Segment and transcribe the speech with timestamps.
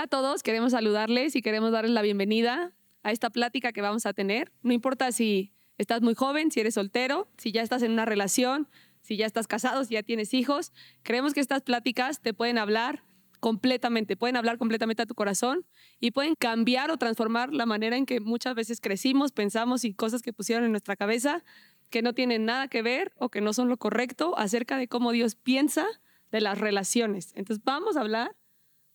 [0.00, 2.72] A todos, queremos saludarles y queremos darles la bienvenida
[3.02, 4.50] a esta plática que vamos a tener.
[4.62, 8.66] No importa si estás muy joven, si eres soltero, si ya estás en una relación,
[9.02, 10.72] si ya estás casado, si ya tienes hijos.
[11.02, 13.04] Creemos que estas pláticas te pueden hablar
[13.40, 15.66] completamente, pueden hablar completamente a tu corazón
[15.98, 20.22] y pueden cambiar o transformar la manera en que muchas veces crecimos, pensamos y cosas
[20.22, 21.44] que pusieron en nuestra cabeza
[21.90, 25.12] que no tienen nada que ver o que no son lo correcto acerca de cómo
[25.12, 25.86] Dios piensa
[26.32, 27.34] de las relaciones.
[27.36, 28.34] Entonces vamos a hablar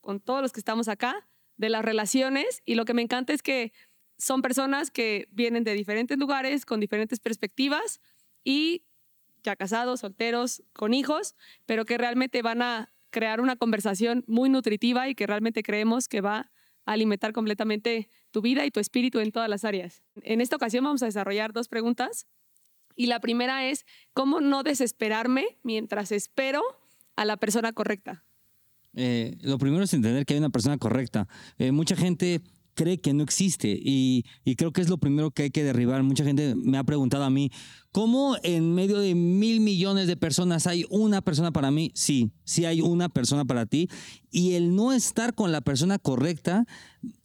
[0.05, 1.27] con todos los que estamos acá
[1.57, 3.73] de las relaciones y lo que me encanta es que
[4.17, 7.99] son personas que vienen de diferentes lugares, con diferentes perspectivas
[8.43, 8.85] y
[9.43, 15.09] ya casados, solteros, con hijos, pero que realmente van a crear una conversación muy nutritiva
[15.09, 16.51] y que realmente creemos que va
[16.85, 20.03] a alimentar completamente tu vida y tu espíritu en todas las áreas.
[20.21, 22.27] En esta ocasión vamos a desarrollar dos preguntas
[22.95, 26.61] y la primera es, ¿cómo no desesperarme mientras espero
[27.15, 28.24] a la persona correcta?
[28.95, 31.27] Eh, lo primero es entender que hay una persona correcta.
[31.57, 32.41] Eh, mucha gente
[32.75, 34.25] cree que no existe y,
[34.57, 36.03] creo que es lo primero que hay que derribar.
[36.03, 37.51] Mucha gente me ha preguntado a mí,
[37.91, 41.91] ¿cómo en medio de mil millones de personas hay una persona para mí?
[41.95, 43.89] Sí, sí hay una persona para ti
[44.29, 46.65] y el no estar con la persona correcta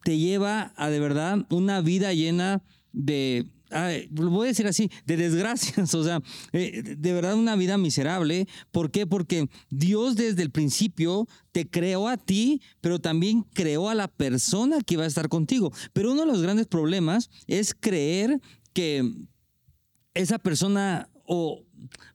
[0.05, 5.17] te lleva a de verdad una vida llena de lo voy a decir así, de
[5.17, 6.21] desgracias, o sea,
[6.53, 8.47] eh, de verdad una vida miserable.
[8.71, 9.07] ¿Por qué?
[9.07, 14.81] Porque Dios desde el principio te creó a ti, pero también creó a la persona
[14.81, 15.73] que va a estar contigo.
[15.93, 18.41] Pero uno de los grandes problemas es creer
[18.73, 19.03] que
[20.15, 21.65] esa persona o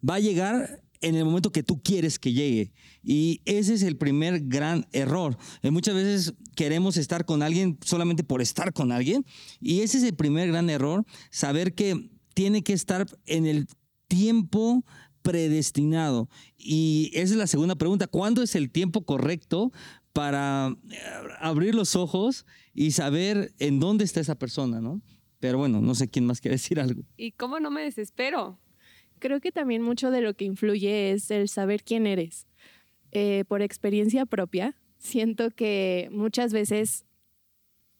[0.08, 2.72] va a llegar en el momento que tú quieres que llegue.
[3.03, 5.38] Y ese es el primer gran error.
[5.61, 9.25] Eh, muchas veces queremos estar con alguien solamente por estar con alguien.
[9.59, 13.67] Y ese es el primer gran error, saber que tiene que estar en el
[14.08, 14.83] tiempo
[15.21, 16.30] predestinado.
[16.58, 18.08] Y esa es la segunda pregunta.
[18.08, 19.71] ¿Cuándo es el tiempo correcto
[20.14, 20.98] para eh,
[21.39, 25.02] abrir los ojos y saber en dónde está esa persona, ¿no?
[25.39, 27.04] Pero bueno, no sé quién más quiere decir algo.
[27.17, 28.60] ¿Y cómo no me desespero?
[29.20, 32.48] Creo que también mucho de lo que influye es el saber quién eres.
[33.11, 37.05] Eh, por experiencia propia, siento que muchas veces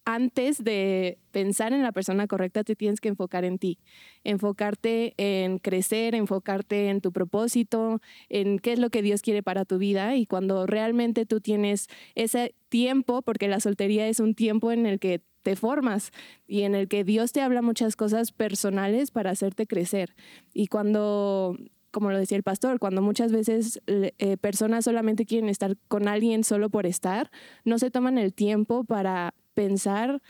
[0.04, 3.80] antes de pensar en la persona correcta, te tienes que enfocar en ti,
[4.22, 9.64] enfocarte en crecer, enfocarte en tu propósito, en qué es lo que Dios quiere para
[9.64, 10.14] tu vida.
[10.14, 15.00] Y cuando realmente tú tienes ese tiempo, porque la soltería es un tiempo en el
[15.00, 16.12] que te formas
[16.46, 20.14] y en el que Dios te habla muchas cosas personales para hacerte crecer.
[20.54, 21.56] Y cuando
[21.96, 26.44] como lo decía el pastor, cuando muchas veces eh, personas solamente quieren estar con alguien
[26.44, 27.30] solo por estar,
[27.64, 30.20] no se toman el tiempo para pensar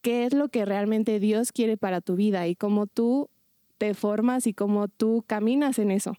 [0.00, 3.30] qué es lo que realmente Dios quiere para tu vida y cómo tú
[3.78, 6.14] te formas y cómo tú caminas en eso.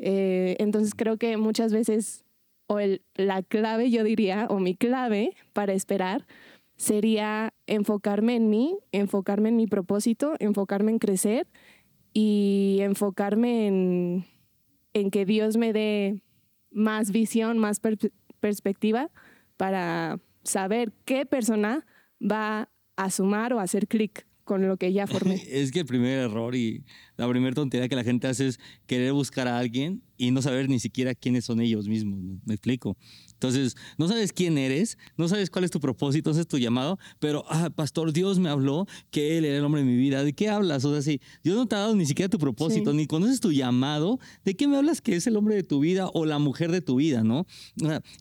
[0.00, 2.24] Eh, entonces creo que muchas veces,
[2.66, 2.78] o
[3.14, 6.26] la clave, yo diría, o mi clave para esperar,
[6.74, 11.46] sería enfocarme en mí, enfocarme en mi propósito, enfocarme en crecer
[12.18, 13.66] y enfocarme
[14.94, 16.22] en, que Dios me dé
[16.70, 17.78] más visión, más
[18.40, 19.10] perspectiva
[19.58, 21.84] para saber qué persona
[22.18, 25.42] va a sumar o hacer clic con lo que ya formé.
[25.50, 26.84] Es que el primer error y
[27.18, 30.70] la primera tontería que la gente hace es querer buscar a alguien y no saber
[30.70, 32.18] ni siquiera quiénes son ellos mismos.
[32.46, 32.96] ¿Me explico?
[33.32, 36.98] Entonces, no sabes quién eres, no sabes cuál es tu propósito, ese es tu llamado,
[37.18, 40.24] pero, ah, pastor, Dios me habló que Él era el hombre de mi vida.
[40.24, 40.86] ¿De qué hablas?
[40.86, 43.52] O sea, si Dios no te ha dado ni siquiera tu propósito, ni conoces tu
[43.52, 46.70] llamado, ¿de qué me hablas que es el hombre de tu vida o la mujer
[46.70, 47.46] de tu vida, no?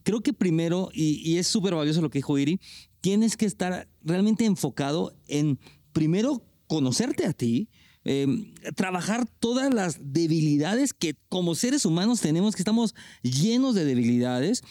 [0.04, 2.60] creo que primero, y, y es súper valioso lo que dijo Iri,
[3.06, 5.60] tienes que estar realmente enfocado en,
[5.96, 7.70] primero, conocerte a ti,
[8.08, 14.62] Em, trabajar todas las debilidades que como seres humanos tenemos, que estamos llenos de debilidades,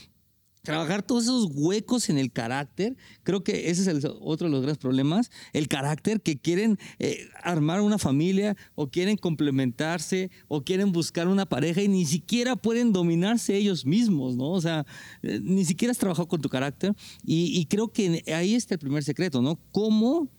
[0.63, 2.97] trabajar todos esos huecos en el carácter.
[3.25, 7.29] Creo que ese es el, otro de los grandes problemas, el carácter, que quieren eh,
[7.43, 12.93] armar una familia o quieren complementarse o quieren buscar una pareja y ni siquiera pueden
[12.93, 14.53] dominarse ellos mismos, ¿no?
[14.53, 14.87] O sea,
[15.25, 16.95] eh, ni siquiera has trabajado con tu carácter
[17.25, 19.59] y, y creo que ahí está el primer secreto, ¿no?
[19.73, 20.31] ¿Cómo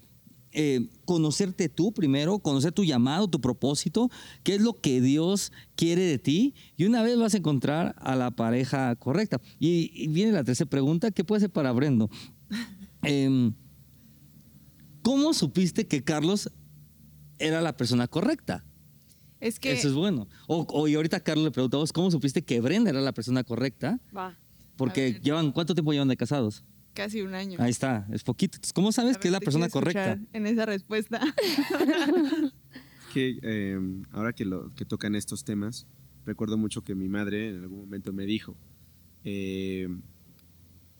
[0.57, 4.09] eh, conocerte tú primero, conocer tu llamado, tu propósito,
[4.41, 8.15] qué es lo que Dios quiere de ti y una vez vas a encontrar a
[8.15, 9.41] la pareja correcta.
[9.59, 12.09] Y, viene la tercera pregunta, ¿qué puede ser para Brendo?
[13.07, 13.53] Em,
[15.03, 16.49] ¿Cómo supiste que Carlos
[17.37, 18.65] era la persona correcta?
[19.39, 19.73] Es que...
[19.73, 20.27] Eso es bueno.
[20.47, 23.99] O, y ahorita Carlos le preguntamos, ¿cómo supiste que Brenda era la persona correcta?
[24.15, 24.35] Va.
[24.75, 26.63] Porque llevan, ¿cuánto tiempo llevan de casados?
[26.95, 27.57] Casi un año.
[27.61, 28.57] Ahí está, es poquito.
[28.73, 30.17] ¿Cómo sabes que es la persona correcta?
[30.33, 31.19] En esa respuesta.
[33.13, 35.87] que em, ahora que, lo, que tocan estos temas,
[36.25, 38.57] recuerdo mucho que mi madre en algún momento me dijo
[39.23, 40.01] em,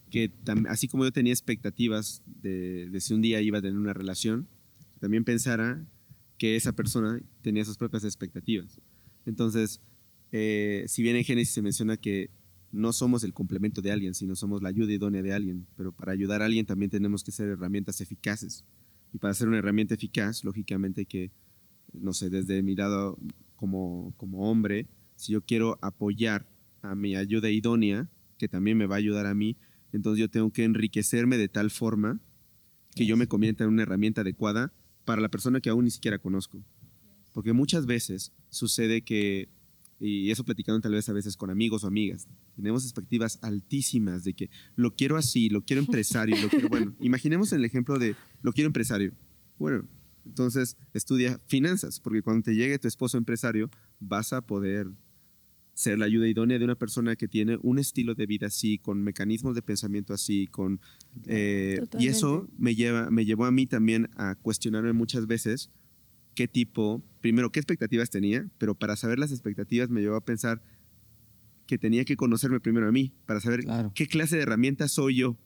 [0.10, 3.78] que tam- así como yo tenía expectativas de, de si un día iba a tener
[3.78, 4.48] una relación,
[5.00, 5.86] también pensara
[6.38, 8.82] que esa persona tenía sus propias expectativas.
[9.26, 9.80] Entonces,
[10.34, 12.30] eh, si bien en Génesis se menciona que
[12.76, 16.12] no somos el complemento de alguien, sino somos la ayuda idónea de alguien, pero para
[16.12, 18.66] ayudar a alguien también tenemos que ser herramientas eficaces.
[19.14, 21.32] Y para ser una herramienta eficaz, lógicamente que,
[21.94, 23.18] no sé, desde mi lado
[23.56, 26.46] como, como hombre, si yo quiero apoyar
[26.82, 29.56] a mi ayuda idónea, que también me va a ayudar a mí,
[29.94, 32.20] entonces yo tengo que enriquecerme de tal forma
[32.94, 34.74] que yo me convierta en una herramienta adecuada
[35.06, 36.62] para la persona que aún ni siquiera conozco.
[37.32, 39.48] Porque muchas veces sucede que,
[40.00, 44.34] y eso platicando tal vez a veces con amigos o amigas, tenemos expectativas altísimas de
[44.34, 48.52] que lo quiero así, lo quiero empresario, lo quiero, bueno, imaginemos el ejemplo de lo
[48.52, 49.14] quiero empresario.
[49.58, 49.88] Bueno,
[50.26, 53.70] entonces estudia finanzas, porque cuando te llegue tu esposo empresario,
[54.00, 54.88] vas a poder
[55.74, 59.04] ser la ayuda idónea de una persona que tiene un estilo de vida así, con
[59.04, 60.80] mecanismos de pensamiento así, con...
[61.26, 65.70] eh, y eso me, lleva, me llevó a mí también a cuestionarme muchas veces
[66.36, 70.62] qué tipo, primero, qué expectativas tenía, pero para saber las expectativas me llevó a pensar
[71.66, 73.92] que tenía que conocerme primero a mí, para saber Claro.
[73.96, 75.38] qué clase de herramientas soy yo.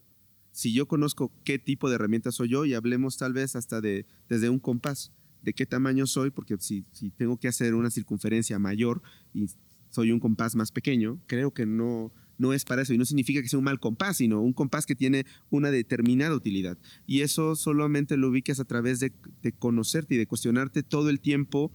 [0.51, 4.06] Si yo conozco qué tipo de herramientas soy yo, y hablemos tal vez hasta de
[4.27, 8.59] desde un compás, de qué tamaño soy, porque si, si tengo que hacer una circunferencia
[8.59, 9.01] mayor
[9.33, 9.45] y
[9.89, 12.94] soy un compás más pequeño, creo que no, no es para eso.
[12.94, 16.33] Y no significa que sea un mal compás, sino un compás que tiene una determinada
[16.33, 16.80] utilidad.
[17.06, 19.12] Y eso solamente lo ubicas a través de,
[19.44, 21.71] de conocerte y de cuestionarte todo el tiempo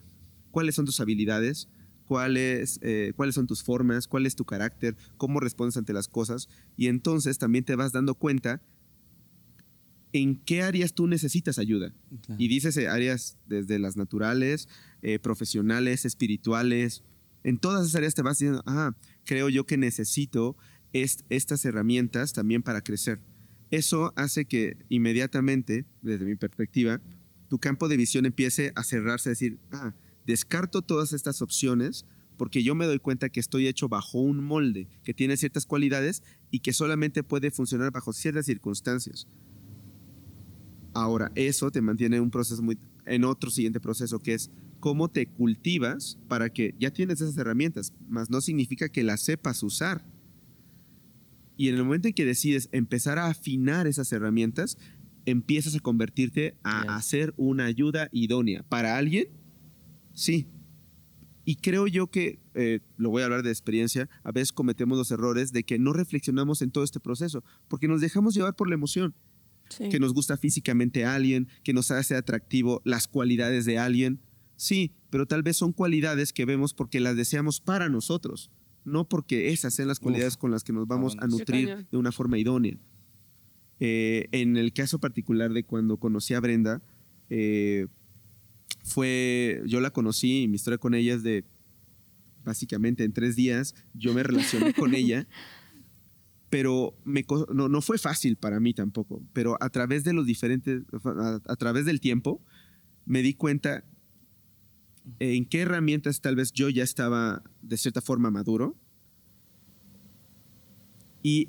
[0.50, 1.68] cuáles son tus habilidades,
[2.06, 6.48] cuáles, eh, cuáles son tus formas, cuál es tu carácter, cómo respondes ante las cosas.
[6.76, 8.62] Y entonces también te vas dando cuenta
[10.12, 11.92] en qué áreas tú necesitas ayuda.
[12.24, 12.40] Claro.
[12.40, 14.68] Y dices eh, áreas desde las naturales,
[15.02, 17.02] eh, profesionales, espirituales.
[17.42, 18.94] En todas esas áreas te vas diciendo, ah,
[19.24, 20.56] creo yo que necesito
[20.92, 23.20] est- estas herramientas también para crecer.
[23.70, 27.00] Eso hace que inmediatamente, desde mi perspectiva,
[27.48, 29.94] tu campo de visión empiece a cerrarse, a decir, ah,
[30.26, 32.04] descarto todas estas opciones
[32.36, 36.22] porque yo me doy cuenta que estoy hecho bajo un molde que tiene ciertas cualidades
[36.50, 39.28] y que solamente puede funcionar bajo ciertas circunstancias.
[40.94, 44.50] Ahora, eso te mantiene en un proceso muy, en otro siguiente proceso que es
[44.80, 49.62] cómo te cultivas para que ya tienes esas herramientas, más no significa que las sepas
[49.62, 50.04] usar.
[51.56, 54.78] Y en el momento en que decides empezar a afinar esas herramientas,
[55.24, 58.62] empiezas a convertirte a hacer una ayuda idónea.
[58.68, 59.28] ¿Para alguien?
[60.12, 60.46] Sí.
[61.44, 65.10] Y creo yo que, eh, lo voy a hablar de experiencia, a veces cometemos los
[65.10, 68.74] errores de que no reflexionamos en todo este proceso, porque nos dejamos llevar por la
[68.74, 69.14] emoción
[69.68, 69.88] Sí.
[69.88, 74.20] que nos gusta físicamente a alguien, que nos hace atractivo las cualidades de alguien.
[74.56, 78.50] Sí, pero tal vez son cualidades que vemos porque las deseamos para nosotros,
[78.84, 82.12] no porque esas sean las cualidades con las que nos vamos a nutrir de una
[82.12, 82.78] forma idónea.
[83.80, 86.82] Eh, en el caso particular de cuando conocí a Brenda,
[87.30, 87.88] eh,
[88.84, 91.44] fue, yo la conocí y mi historia con ella es de,
[92.44, 95.26] básicamente en tres días, yo me relacioné con ella
[96.54, 100.82] pero me, no, no fue fácil para mí tampoco, pero a través de los diferentes,
[101.02, 102.40] a, a través del tiempo,
[103.06, 103.84] me di cuenta
[105.18, 108.76] en qué herramientas tal vez yo ya estaba de cierta forma maduro
[111.24, 111.48] y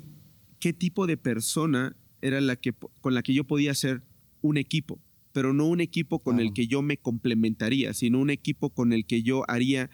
[0.58, 4.02] qué tipo de persona era la que, con la que yo podía hacer
[4.42, 4.98] un equipo,
[5.30, 9.06] pero no un equipo con el que yo me complementaría, sino un equipo con el
[9.06, 9.88] que yo haría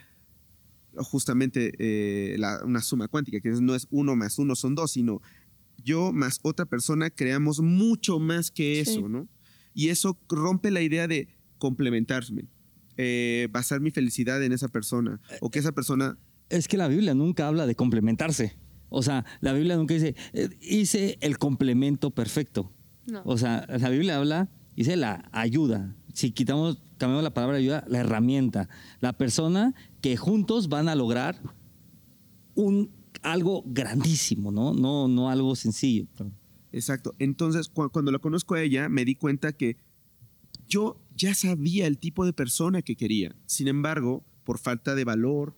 [0.97, 5.21] justamente eh, la- una suma cuántica, que no es uno más uno son dos, sino
[5.85, 8.93] yo más otra persona creamos mucho más que Sí.
[8.93, 9.29] eso, ¿no?
[9.75, 12.47] Y eso rompe la idea de complementarme,
[12.97, 16.19] eh, basar mi felicidad en esa persona, o que esa persona
[16.51, 18.55] Es que la Biblia nunca habla de complementarse.
[18.91, 22.71] O sea, la Biblia nunca dice, eh, hice el complemento perfecto.
[23.07, 23.23] No.
[23.25, 25.97] O sea, la Biblia habla, dice la ayuda.
[26.13, 28.69] Si quitamos, cambiamos la palabra ayuda, la herramienta.
[29.01, 31.41] La persona que juntos van a lograr
[32.55, 32.91] un,
[33.23, 34.75] algo grandísimo, ¿no?
[34.75, 36.07] No, no algo sencillo.
[36.73, 37.15] Exacto.
[37.19, 39.77] Entonces, cu- cuando la conozco a ella, me di cuenta que
[40.69, 43.35] yo ya sabía el tipo de persona que quería.
[43.47, 45.57] Sin embargo, por falta de valor,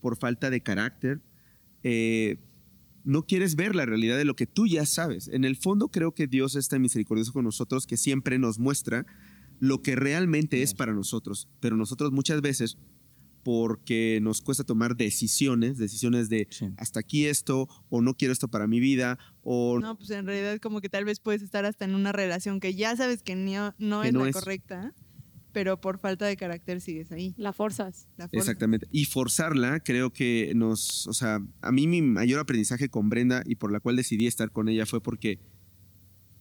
[0.00, 1.22] por falta de carácter,
[1.82, 2.38] eh,
[3.04, 5.28] no quieres ver la realidad de lo que tú ya sabes.
[5.28, 9.06] En el fondo creo que Dios es tan misericordioso con nosotros que siempre nos muestra
[9.60, 11.48] lo que realmente es para nosotros.
[11.60, 12.76] Pero nosotros muchas veces,
[13.46, 16.66] porque nos cuesta tomar decisiones, decisiones de Sí.
[16.78, 20.58] hasta aquí esto, o no quiero esto para mi vida, o No, pues en realidad
[20.60, 23.72] como que tal vez puedes estar hasta en una relación que ya sabes que no,
[23.78, 24.34] no Que es no la es.
[24.34, 24.92] correcta,
[25.52, 27.34] pero por falta de carácter sigues ahí.
[27.36, 28.08] La forzas.
[28.16, 28.50] La fuerza.
[28.50, 28.88] Exactamente.
[28.90, 33.54] Y forzarla, creo que nos, o sea, a mí mi mayor aprendizaje con Brenda y
[33.54, 35.38] por la cual decidí estar con ella fue porque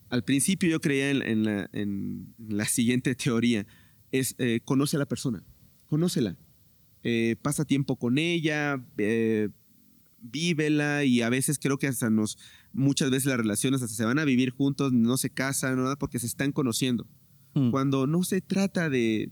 [0.10, 3.68] al principio yo creía en, en la, en la siguiente teoría,
[4.12, 5.44] es eh, conoce a la persona,
[5.86, 6.36] conócela,
[7.08, 9.50] Eh, pasa tiempo con ella, eh,
[10.20, 12.40] vívela y a veces creo que hasta nos,
[12.74, 16.18] muchas veces las relaciones hasta se van a vivir juntos, no se casan, nada, porque
[16.18, 17.08] se están conociendo.
[17.54, 17.70] Mm.
[17.70, 19.32] Cuando no se trata de,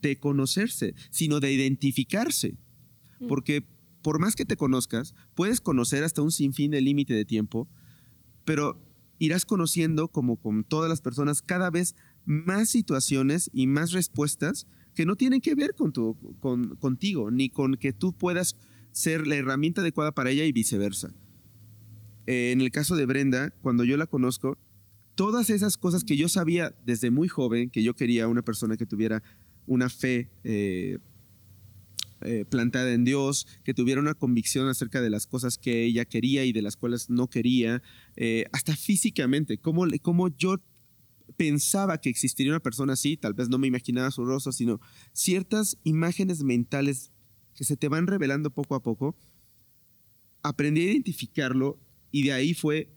[0.00, 2.56] de conocerse, sino de identificarse.
[3.20, 3.26] Mm.
[3.26, 3.66] Porque
[4.00, 7.68] por más que te conozcas, puedes conocer hasta un sinfín de límite de tiempo,
[8.46, 8.80] pero
[9.18, 15.06] irás conociendo, como con todas las personas, cada vez más situaciones y más respuestas que
[15.06, 18.56] no tienen que ver con tu, con, contigo, ni con que tú puedas
[18.92, 21.12] ser la herramienta adecuada para ella y viceversa.
[22.26, 24.56] Eh, en el caso de Brenda, cuando yo la conozco,
[25.14, 28.86] todas esas cosas que yo sabía desde muy joven, que yo quería una persona que
[28.86, 29.22] tuviera
[29.66, 30.98] una fe eh,
[32.20, 36.44] eh, plantada en Dios, que tuviera una convicción acerca de las cosas que ella quería
[36.44, 37.82] y de las cuales no quería,
[38.52, 40.58] hasta físicamente, cómo, cómo yo
[41.36, 44.80] pensaba que existiría una persona así, tal vez no me imaginaba su rostro, sino
[45.12, 47.10] ciertas imágenes mentales
[47.54, 49.16] que se te van revelando poco a poco,
[50.42, 51.78] aprendí a identificarlo
[52.10, 52.88] y de ahí fue,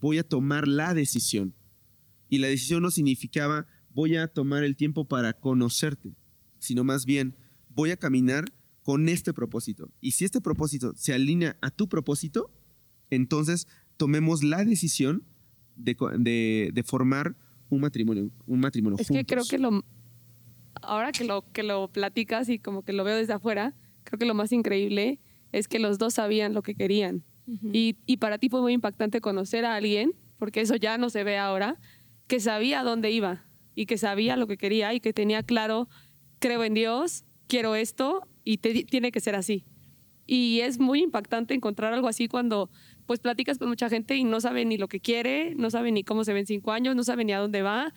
[0.00, 1.54] voy a tomar la decisión.
[2.28, 6.14] Y la decisión no significaba, voy a tomar el tiempo para conocerte,
[6.58, 7.36] sino más bien,
[7.68, 8.44] voy a caminar
[8.82, 9.90] con este propósito.
[10.00, 12.50] Y si este propósito se alinea a tu propósito,
[13.10, 13.66] entonces
[13.96, 15.24] tomemos la decisión
[15.76, 17.36] de, de- de formar
[17.74, 19.84] un matrimonio, un matrimonio Es que creo que lo.
[20.82, 24.26] Ahora que lo, que lo platicas y como que lo veo desde afuera, creo que
[24.26, 25.18] lo más increíble
[25.52, 27.24] es que los dos sabían lo que querían.
[27.72, 31.24] Y, y para ti fue muy impactante conocer a alguien, porque eso ya no se
[31.24, 31.78] ve ahora,
[32.26, 35.86] que sabía dónde iba y que sabía lo que quería y que tenía claro,
[36.38, 39.66] creo en Dios, quiero esto y te- tiene que ser así.
[40.26, 42.70] Y es muy impactante encontrar algo así cuando
[43.06, 46.04] pues platicas con mucha gente y no sabe ni lo que quiere, no sabe ni
[46.04, 47.92] cómo se ve en cinco años, no sabe ni a dónde va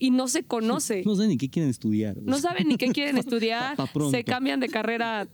[0.00, 1.02] y no se conoce.
[1.04, 2.16] No sé ni qué quieren estudiar.
[2.22, 4.10] No saben ni qué quieren estudiar, Pa- pa pronto.
[4.16, 5.26] se cambian de carrera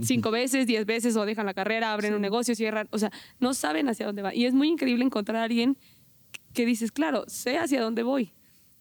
[0.00, 3.10] cinco veces, diez veces o dejan la carrera, abren un negocio, cierran, o sea,
[3.40, 4.34] no saben hacia dónde va.
[4.34, 5.76] Y es muy increíble encontrar a alguien
[6.54, 8.32] que dices, claro, sé hacia dónde voy.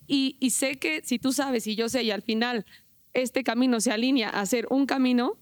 [0.08, 2.66] Y, y sé que si tú sabes y yo sé y al final
[3.14, 5.38] este camino se alinea a ser un camino,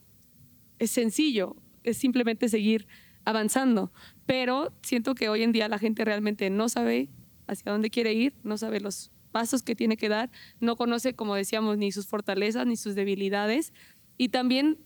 [0.80, 2.88] es sencillo, es simplemente seguir
[3.26, 3.92] avanzando.
[4.26, 7.10] Pero siento que hoy en día la gente realmente no sabe
[7.48, 11.36] hacia dónde quiere ir, no sabe los pasos que tiene que dar, no conoce, como
[11.36, 13.74] decíamos, ni sus fortalezas ni sus debilidades.
[14.18, 14.78] Y también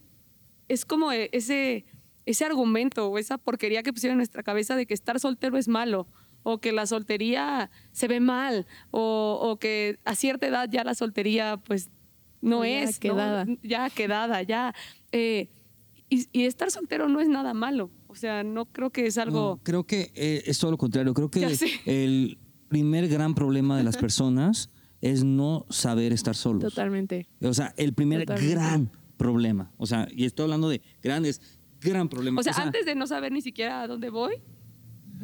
[0.68, 1.84] es como e- ese,
[2.26, 5.68] ese argumento o esa porquería que pusieron en nuestra cabeza de que estar soltero es
[5.68, 6.08] malo
[6.42, 10.94] o que la soltería se ve mal o, o que a cierta edad ya la
[10.94, 11.90] soltería pues
[12.42, 12.96] no ya es.
[12.96, 13.00] ¿no?
[13.00, 13.46] quedada.
[13.62, 14.74] Ya quedada, ya.
[15.12, 15.48] eh,
[16.10, 17.90] y, y estar soltero no es nada malo.
[18.14, 19.56] O sea, no creo que es algo...
[19.56, 21.12] No, creo que eh, es todo lo contrario.
[21.14, 26.62] Creo que el primer gran problema de las personas es no saber estar solos.
[26.62, 27.26] Totalmente.
[27.42, 28.54] O sea, el primer Totalmente.
[28.54, 29.72] gran problema.
[29.78, 31.40] O sea, y estoy hablando de grandes,
[31.80, 32.40] gran problema.
[32.40, 34.36] O sea, antes de no saber ni siquiera a dónde voy,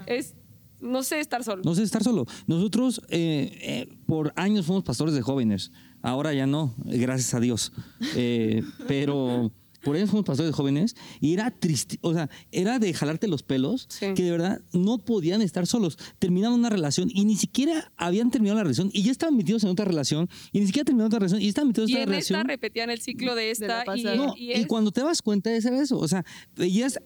[0.07, 0.35] es,
[0.81, 1.63] no sé, estar solo.
[1.65, 2.27] No sé estar solo.
[2.49, 5.71] Nosotros eh, eh, por años fuimos pastores de jóvenes.
[6.03, 7.73] Ahora ya no, gracias a Dios.
[8.17, 12.93] Eh, pero por años fuimos pastores de jóvenes y era triste, o sea, era de
[12.95, 14.15] jalarte los pelos Sí.
[14.15, 15.99] que de verdad no podían estar solos.
[16.19, 19.71] Terminaban una relación y ni siquiera habían terminado la relación y ya estaban metidos en
[19.71, 22.19] otra relación y ni siquiera terminaron otra relación y estaban metidos en y otra en
[22.21, 22.49] esta relación.
[22.49, 24.03] repetían el ciclo de esta la y.
[24.17, 25.99] No, y y, es- cuando te das cuenta es eso.
[25.99, 26.25] O sea,
[26.57, 26.99] veías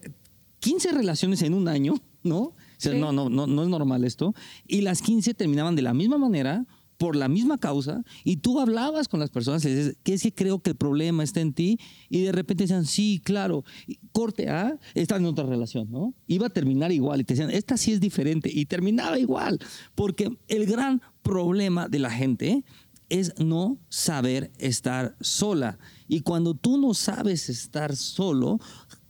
[0.60, 2.38] 15 relaciones en un año, ¿no?
[2.38, 2.98] O sea, Sí.
[2.98, 4.34] no, no, no, no es normal esto.
[4.66, 6.66] Y las 15 terminaban de la misma manera,
[6.96, 10.32] por la misma causa, y tú hablabas con las personas y dices, que es que
[10.32, 14.48] creo que el problema está en ti, y de repente decían, sí, claro, Y corte
[14.48, 16.14] A, está en otra relación, ¿no?
[16.26, 19.58] Iba a terminar igual, y te decían, esta sí es diferente, y terminaba igual,
[19.94, 22.64] porque el gran problema de la gente
[23.08, 25.78] es no saber estar sola.
[26.08, 28.58] Y cuando tú no sabes estar solo,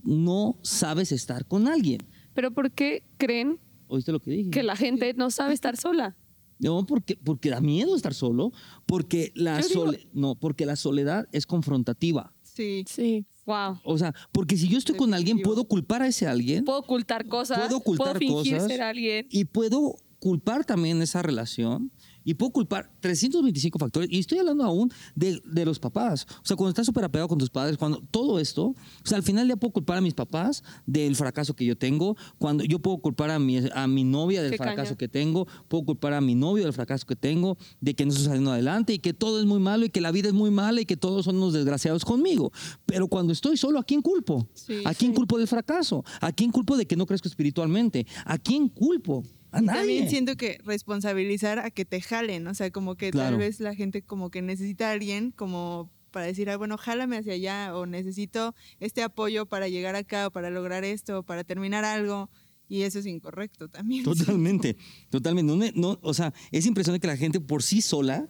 [0.02, 2.00] no sabes estar con alguien.
[2.34, 4.50] Pero ¿por qué creen ¿Oíste lo que dije?
[4.50, 6.16] que la gente no sabe estar sola?
[6.58, 8.52] No, porque, porque da miedo estar solo,
[8.86, 12.32] porque la, sole- no, porque la soledad es confrontativa.
[12.42, 12.84] Sí.
[12.88, 13.26] Sí.
[13.46, 13.78] Wow.
[13.84, 17.26] O sea, porque si yo estoy con alguien, puedo culpar a ese alguien Puedo ocultar
[17.28, 18.68] cosas, Puedo ocultar fingir cosas.
[18.70, 19.26] ser alguien.
[19.30, 21.90] y puedo culpar también esa relación
[22.24, 24.08] Y puedo culpar 325 factores.
[24.10, 26.26] Y estoy hablando aún de, de los papás.
[26.42, 29.22] O sea, cuando estás súper apegado con tus padres, cuando todo esto, o sea, al
[29.22, 32.98] final ya puedo culpar a mis papás del fracaso que yo tengo, cuando yo puedo
[32.98, 36.34] culpar a mi, a mi novia del Qué fracaso que tengo, puedo culpar a mi
[36.34, 39.46] novio del fracaso que tengo, de que no estoy saliendo adelante y que todo es
[39.46, 42.04] muy malo y que la vida es muy mala y que todos son unos desgraciados
[42.04, 42.52] conmigo.
[42.86, 44.48] Pero cuando estoy solo, ¿a quién culpo?
[44.54, 45.16] Sí, ¿A quién sí.
[45.16, 46.04] culpo del fracaso?
[46.20, 48.06] ¿A quién culpo de que no crezco espiritualmente?
[48.24, 49.22] ¿A quién culpo?
[49.56, 49.78] A nadie.
[49.80, 53.30] También siento que responsabilizar a que te jalen, o sea, como que Claro.
[53.30, 57.16] tal vez la gente como que necesita a alguien como para decir, ah, bueno, jálame
[57.18, 61.42] hacia allá o necesito este apoyo para llegar acá o para lograr esto o para
[61.44, 62.30] terminar algo
[62.68, 64.04] y eso es incorrecto también.
[64.04, 64.76] Totalmente,
[65.10, 65.52] totalmente.
[65.52, 68.28] No, no, o sea, es impresionante que la gente por sí sola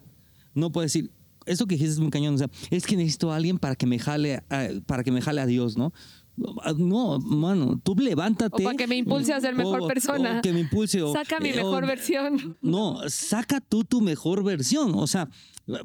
[0.55, 1.11] no puede decir,
[1.45, 3.85] esto que dijiste es muy cañón, o sea, es que necesito a alguien para que
[3.85, 5.93] me jale, a- para que me jale a Dios, ¿no?
[6.37, 8.61] No, mano, tú levántate.
[8.61, 10.39] O para que me impulse a ser mejor o- persona.
[10.39, 11.01] o que me impulse.
[11.01, 12.57] o- Saca mi eh, mejor o- versión.
[12.61, 14.93] No, saca tú tu mejor versión.
[14.95, 15.29] O sea,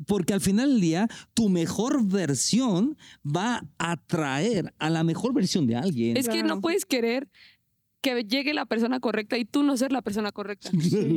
[0.06, 5.66] porque al final del día, tu mejor versión va a atraer a la mejor versión
[5.66, 6.16] de alguien.
[6.16, 7.28] Es que no puedes querer
[8.00, 10.70] que llegue la persona correcta y tú no ser la persona correcta.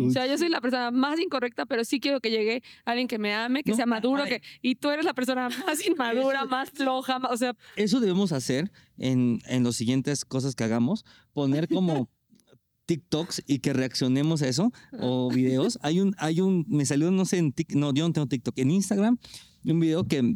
[0.05, 3.17] O sea, yo soy la persona más incorrecta, pero sí quiero que llegue alguien que
[3.17, 6.71] me ame, que No, sea maduro, que y tú eres la persona más inmadura, más
[6.71, 11.67] floja, más- o sea, Eso debemos hacer en, en las siguientes cosas que hagamos, poner
[11.69, 12.09] como
[12.85, 15.79] TikToks y que reaccionemos a eso o videos.
[15.83, 18.57] Hay un, hay un, me salió, no sé, en Tik- no, yo no tengo TikTok,
[18.59, 19.17] en Instagram,
[19.65, 20.35] un video que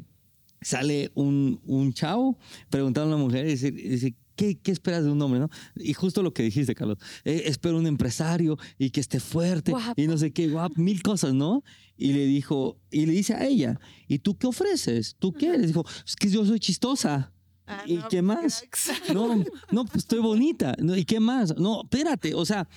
[0.61, 2.37] sale un, un chavo
[2.69, 5.39] preguntando a una mujer y dice, dice, ¿Qué, ¿Qué esperas de un hombre?
[5.39, 5.49] ¿no?
[5.75, 6.99] Y justo lo que dijiste, Carlos.
[7.25, 10.01] eh, espero un empresario y que esté fuerte Guapo.
[10.01, 11.63] y no sé qué, guap, mil cosas, ¿no?
[11.97, 15.15] Y le dijo, y le dice a ella, ¿y tú qué ofreces?
[15.17, 15.67] ¿Tú qué eres?
[15.67, 17.33] Dijo, es que yo soy chistosa.
[17.65, 18.63] Ah, ¿Y no, qué pues, más?
[19.13, 20.75] No, no, pues estoy bonita.
[20.95, 21.57] ¿Y qué más?
[21.57, 22.69] No, espérate, o sea,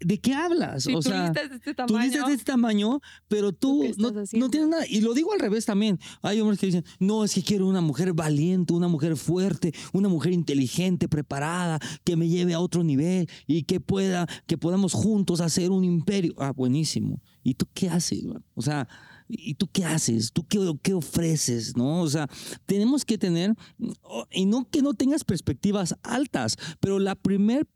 [0.00, 0.86] ¿de qué hablas?
[0.86, 4.10] o tú sea, listas de este tú tamaño, dices de este tamaño, pero tú, no,
[4.10, 4.86] no tienes nada.
[4.88, 5.98] Y lo digo al revés también.
[6.22, 10.08] Hay hombres que dicen, no, es que quiero una mujer valiente, una mujer fuerte, una
[10.08, 15.40] mujer inteligente, preparada, que me lleve a otro nivel y que pueda, que podamos juntos
[15.40, 16.34] hacer un imperio.
[16.38, 17.20] Ah, buenísimo.
[17.42, 18.24] ¿Y tú qué haces?
[18.24, 18.44] man?
[18.54, 18.88] O sea,
[19.28, 20.32] ¿y tú qué haces?
[20.32, 21.76] ¿Tú qué, qué ofreces?
[21.76, 22.00] ¿No?
[22.02, 22.28] O sea,
[22.66, 23.54] tenemos que tener,
[24.02, 27.66] oh, y no que no tengas perspectivas altas, pero la primer,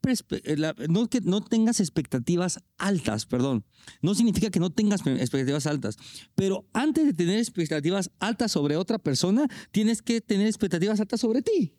[0.44, 3.64] eh, la- no que no tengas expectativas altas, perdón,
[4.02, 5.96] no significa que no tengas pe- expectativas altas,
[6.34, 11.42] pero antes de tener expectativas altas sobre otra persona, tienes que tener expectativas altas sobre
[11.42, 11.74] ti,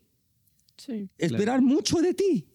[0.76, 1.08] Sí.
[1.18, 2.46] esperar mucho de ti.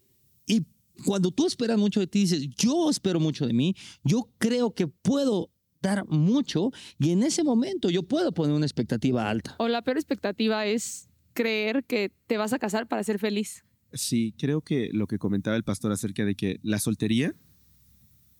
[0.46, 0.66] Y
[1.04, 4.86] cuando tú esperas mucho de ti, dices, yo espero mucho de mí, yo creo que
[4.86, 9.54] puedo dar mucho y en ese momento yo puedo poner una expectativa alta.
[9.58, 13.64] o la peor expectativa es creer que te vas a casar para ser feliz.
[13.92, 17.34] Sí, creo que lo que comentaba el pastor acerca de que la soltería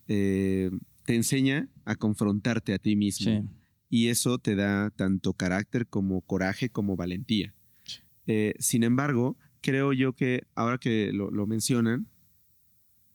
[0.07, 0.69] eh,
[1.05, 3.49] te enseña a confrontarte a ti mismo.
[3.89, 7.55] Y eso te da tanto carácter como coraje como valentía.
[8.27, 12.07] Eh, sin embargo, creo yo que ahora que lo, lo mencionan,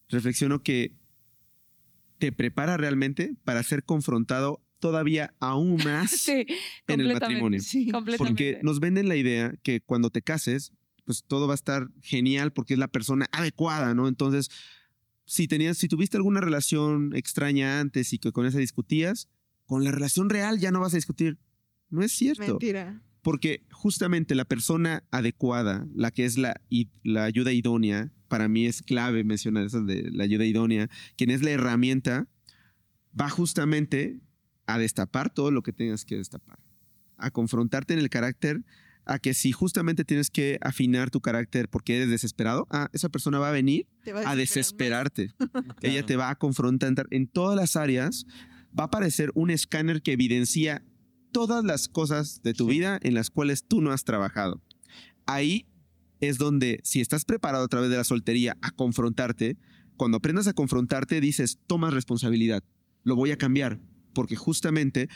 [0.09, 0.93] reflexiono que
[2.25, 6.47] te prepara realmente para ser confrontado todavía aún más Sí,
[6.89, 7.61] en el matrimonio.
[7.61, 7.91] Sí.
[7.91, 8.55] Completamente.
[8.55, 10.73] Porque nos venden la idea que cuando te cases,
[11.05, 14.09] pues todo va a estar genial porque es la persona adecuada, ¿no?
[14.09, 14.51] Entonces,
[15.27, 19.29] si tenías, si tuviste alguna relación extraña antes y que con esa discutías,
[19.67, 21.37] con la relación real ya no vas a discutir.
[21.91, 22.47] No es cierto.
[22.47, 23.03] Mentira.
[23.25, 26.61] Porque justamente la persona adecuada, la que es la,
[27.03, 31.43] la ayuda idónea, para mí es clave mencionar eso de la ayuda idónea, quien es
[31.43, 32.29] la herramienta,
[33.19, 34.21] va justamente
[34.67, 36.59] a destapar todo lo que tengas que destapar,
[37.17, 38.63] a confrontarte en el carácter,
[39.07, 43.39] a que si justamente tienes que afinar tu carácter porque eres desesperado, ah, esa persona
[43.39, 45.31] va a venir va a desesperar desesperarte.
[45.83, 48.27] Ella te va a confrontar en todas las áreas.
[48.79, 50.85] Va a aparecer un escáner que evidencia
[51.35, 52.75] todas las cosas de tu Sí.
[52.79, 54.63] vida en las cuales tú no has trabajado.
[55.27, 55.67] Ahí
[56.21, 59.57] es donde, si estás preparado a través de la soltería a confrontarte,
[59.97, 62.63] cuando aprendas a confrontarte, dices, tomas responsabilidad.
[63.03, 63.81] Lo voy a cambiar
[64.15, 65.09] porque justamente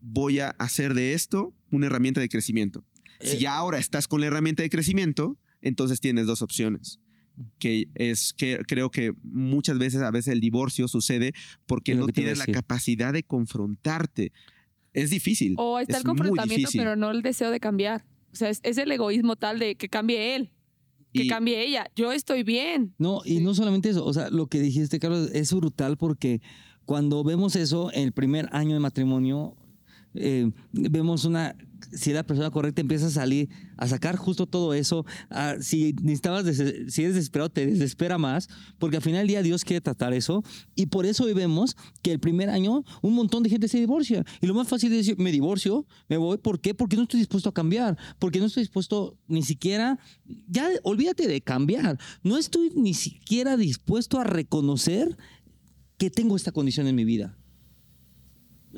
[0.00, 2.84] voy a hacer de esto una herramienta de crecimiento.
[3.20, 7.00] Si Eh, ya ahora estás con la herramienta de crecimiento, entonces tienes dos opciones.
[7.58, 11.32] Que es que creo que muchas veces, a veces el divorcio sucede
[11.66, 14.32] porque no tienes la capacidad de confrontarte.
[14.96, 15.54] Es difícil.
[15.58, 18.04] O está es el confrontamiento, pero no el deseo de cambiar.
[18.32, 20.50] O sea, es, es el egoísmo tal de que cambie él,
[21.12, 21.86] que Y- cambie ella.
[21.94, 22.94] Yo estoy bien.
[22.98, 26.40] No, y no solamente eso, o sea, lo que dijiste, Carlos, es brutal porque
[26.84, 29.54] cuando vemos eso, el primer año de matrimonio,
[30.14, 31.54] eh, vemos una,
[31.96, 35.04] si es la persona correcta, empieza a salir, a sacar justo todo eso.
[35.60, 39.80] Si necesitabas, si eres desesperado, te desespera más, porque al final del día Dios quiere
[39.80, 40.44] tratar eso.
[40.74, 44.24] Y por eso hoy vemos que el primer año un montón de gente se divorcia.
[44.40, 46.38] Y lo más fácil es decir, me divorcio, me voy.
[46.38, 46.74] ¿Por qué?
[46.74, 49.98] Porque no estoy dispuesto a cambiar, porque no estoy dispuesto ni siquiera,
[50.48, 55.16] ya olvídate de cambiar, no estoy ni siquiera dispuesto a reconocer
[55.98, 57.38] que tengo esta condición en mi vida.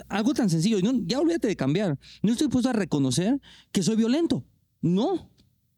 [0.08, 1.98] Algo tan sencillo, no, ya olvídate de cambiar.
[2.22, 3.40] No estoy dispuesto a reconocer
[3.72, 4.44] que soy violento.
[4.80, 5.30] No,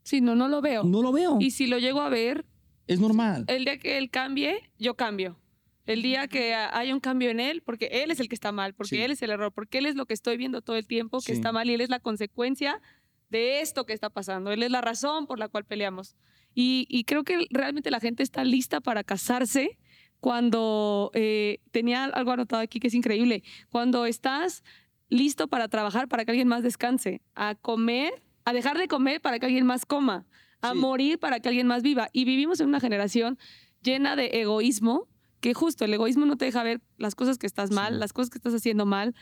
[0.02, 0.85] Sí, no, no lo veo.
[0.85, 1.38] no lo veo.
[1.40, 2.44] Y si lo llego a ver,
[2.87, 3.44] Es normal.
[3.48, 5.38] el día que él cambie, yo cambio.
[5.87, 8.52] El día que ha- haya un cambio en él, porque él es el que está
[8.52, 9.02] mal, porque Sí.
[9.02, 11.26] él es el error, porque él es lo que estoy viendo todo el tiempo que
[11.26, 11.33] Sí.
[11.33, 12.80] está mal y él es la consecuencia
[13.28, 14.52] de esto que está pasando.
[14.52, 16.16] Él es la razón por la cual peleamos.
[16.54, 19.78] Y, y creo que realmente la gente está lista para casarse
[20.20, 23.42] cuando eh, tenía algo anotado aquí que es increíble.
[23.70, 24.62] Cuando estás
[25.09, 29.38] listo para trabajar para que alguien más descanse, a comer, a dejar de comer para
[29.38, 30.26] que alguien más coma,
[30.62, 30.78] a Sí.
[30.78, 32.09] morir para que alguien más viva.
[32.12, 33.38] Y vivimos en una generación
[33.83, 35.09] llena de egoísmo,
[35.40, 37.98] que justo el egoísmo no te deja ver las cosas que estás mal, Sí.
[38.00, 39.14] las cosas que estás haciendo mal.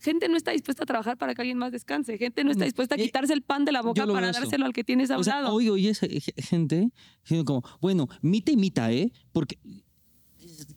[0.00, 2.16] Gente no está dispuesta a trabajar para que alguien más descanse.
[2.18, 4.40] Gente no está dispuesta a eh, quitarse el pan de la boca para eso.
[4.40, 5.54] dárselo al que tienes a un O sea, lado.
[5.54, 6.00] hoy oyes
[6.36, 6.90] gente
[7.44, 9.12] como, bueno, mita y mita, ¿eh?
[9.32, 9.58] Porque,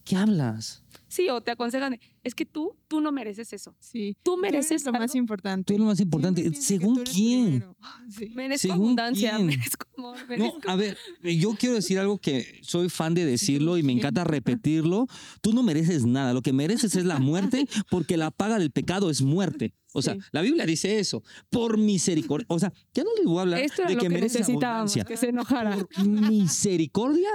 [0.04, 0.81] ¿qué hablas?
[1.12, 3.76] Sí, o te aconsejan, es que tú, tú no mereces eso.
[3.80, 4.16] Sí.
[4.24, 5.18] Tú mereces lo más algo.
[5.18, 5.66] importante.
[5.66, 6.54] Tú eres lo más importante.
[6.56, 7.66] ¿Según quién?
[8.10, 8.30] Sí.
[8.34, 9.48] Merezco ¿Según abundancia, quién?
[9.48, 10.70] merezco amor, No, merezco...
[10.70, 15.08] a ver, yo quiero decir algo que soy fan de decirlo y me encanta repetirlo.
[15.42, 16.34] Tú no mereces nada.
[16.34, 19.74] Lo que mereces es la muerte porque la paga del pecado es muerte.
[19.94, 20.20] O sea, Sí.
[20.32, 21.24] la Biblia dice eso.
[21.50, 22.46] Por misericordia.
[22.50, 24.48] O sea, ya no les voy a hablar Esto era de lo que, que, mereces
[24.48, 25.04] abundancia.
[25.04, 25.76] que se enojara.
[25.78, 27.30] Por misericordia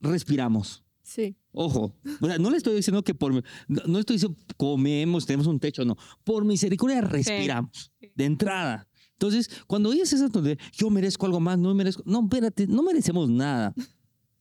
[0.00, 0.82] respiramos.
[1.06, 1.36] Sí.
[1.52, 3.42] Ojo, o sea, no le estoy diciendo que por, no,
[3.86, 5.96] no estoy diciendo comemos, tenemos un techo, no.
[6.24, 8.10] Por misericordia respiramos, Sí.
[8.14, 8.88] de entrada.
[9.12, 13.30] Entonces, cuando oyes eso donde yo merezco algo más, no merezco, no, espérate, no merecemos
[13.30, 13.72] nada.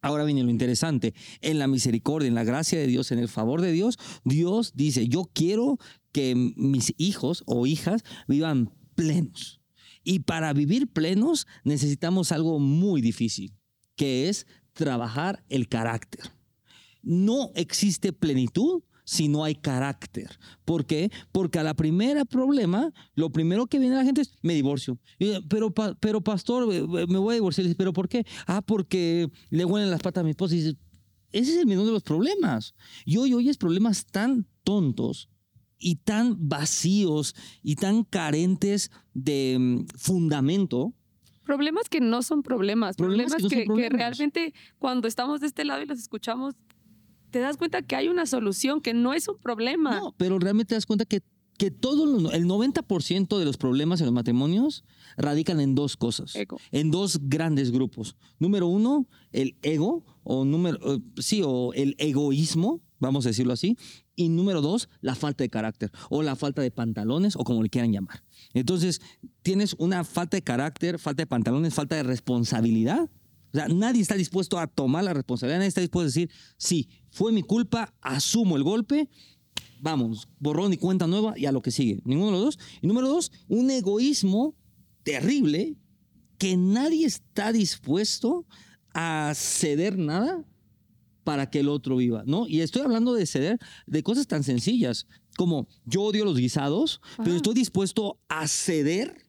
[0.01, 3.62] Ahora viene lo interesante, en la misericordia, en la gracia de Dios, en el favor
[3.62, 5.78] de Dios, Dios dice, yo quiero
[6.12, 9.62] que mis hijos o hijas vivan plenos.
[10.04, 13.54] Y para vivir plenos necesitamos algo muy difícil,
[13.95, 16.34] que es trabajar el carácter.
[17.05, 20.37] No existe plenitud si no hay carácter.
[20.65, 21.11] ¿Por qué?
[21.31, 24.97] Porque a la primera problema, lo primero que viene a la gente es, me divorcio.
[25.47, 27.67] Pero, pero pastor, eh, me voy a divorciar.
[27.77, 28.25] ¿Pero por qué?
[28.47, 30.55] Ah, porque le huelen las patas a mi esposa.
[30.55, 30.75] Y dices,
[31.31, 32.73] ese es el menor de los problemas.
[33.05, 35.29] Y hoy oyes problemas tan tontos
[35.77, 40.93] y tan vacíos y tan carentes de mm, fundamento.
[41.43, 45.83] Problemas que no son problemas, Problemas problemas, que no realmente cuando estamos de este lado
[45.83, 46.55] y los escuchamos,
[47.31, 49.99] te das cuenta que hay una solución, que no es un problema.
[49.99, 51.21] No, pero realmente te das cuenta que,
[51.57, 54.83] que todo el 90% de los problemas en los matrimonios
[55.17, 56.57] radican en dos cosas, Ego.
[56.71, 58.15] en dos grandes grupos.
[58.39, 63.77] Número uno, el ego, o número, eh, sí, o el egoísmo, vamos a decirlo así.
[64.15, 67.69] Y número dos, la falta de carácter, o la falta de pantalones, o como le
[67.69, 68.23] quieran llamar.
[68.53, 69.01] Entonces,
[69.41, 73.09] tienes una falta de carácter, falta de pantalones, falta de responsabilidad.
[73.55, 76.89] O sea, nadie está dispuesto a tomar la responsabilidad, nadie está dispuesto a decir, sí,
[77.09, 79.07] fue mi culpa, asumo el golpe,
[79.79, 82.01] vamos, borrón y cuenta nueva y a lo que sigue.
[82.03, 82.59] Ninguno de los dos.
[82.81, 84.57] Y número dos, un egoísmo
[85.03, 85.77] terrible
[86.37, 88.45] que nadie está dispuesto
[88.93, 90.43] a ceder nada
[91.23, 92.49] para que el otro viva, ¿no?
[92.49, 97.37] Y estoy hablando de ceder de cosas tan sencillas como yo odio los guisados, pero
[97.37, 99.24] estoy dispuesto a ceder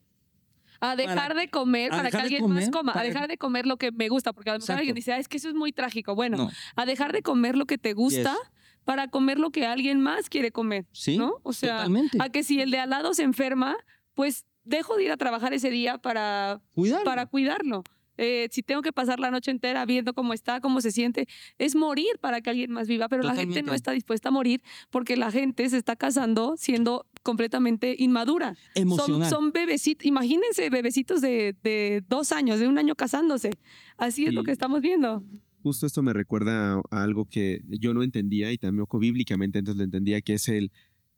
[0.80, 3.76] A dejar de comer para que alguien más comer coma, a dejar de comer lo
[3.76, 5.72] que me gusta, porque a lo mejor alguien dice, "Ah, es que eso es muy
[5.72, 6.14] trágico.
[6.14, 6.50] Bueno, No.
[6.76, 8.50] a dejar de comer lo que te gusta Yes.
[8.84, 10.86] para comer lo que alguien más quiere comer.
[10.92, 11.34] Sí, ¿No?
[11.42, 12.18] O sea, totalmente.
[12.20, 13.76] a que si el de al lado se enferma,
[14.14, 17.04] pues dejo de ir a trabajar ese día para, Cuidar.
[17.04, 17.82] para cuidarlo.
[18.18, 21.74] Eh, si tengo que pasar la noche entera viendo cómo está, cómo se siente, es
[21.76, 25.16] morir para que alguien más viva, pero la gente no está dispuesta a morir porque
[25.18, 28.54] la gente se está casando siendo completamente inmadura.
[28.74, 29.28] Son, Emocional.
[29.28, 33.50] son bebecitos, imagínense bebecitos de, de dos años, de un año casándose.
[33.98, 35.22] Así es lo Y- que estamos viendo.
[35.62, 39.78] Justo esto me recuerda a, a algo que yo no entendía y tampoco bíblicamente entonces
[39.78, 40.70] lo entendía, que es el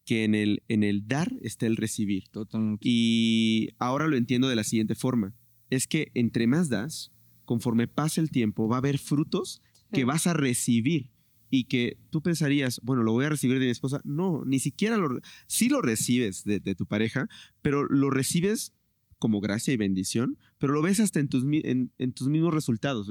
[0.06, 2.28] que en el, en el dar está el recibir.
[2.30, 2.80] Totalmente.
[2.88, 5.34] Y ahora lo entiendo de la siguiente forma.
[5.68, 7.12] Es que entre más das,
[7.44, 9.60] conforme pasa el tiempo, va a haber frutos
[9.92, 11.10] que vas a recibir
[11.50, 14.00] y que tú pensarías, bueno, lo voy a recibir de mi esposa.
[14.04, 15.20] No, ni siquiera lo...
[15.46, 17.28] Sí lo recibes de, tu pareja,
[17.62, 18.72] pero lo recibes
[19.18, 23.08] como gracia y bendición, pero lo ves hasta en tus, en, tus mismos resultados.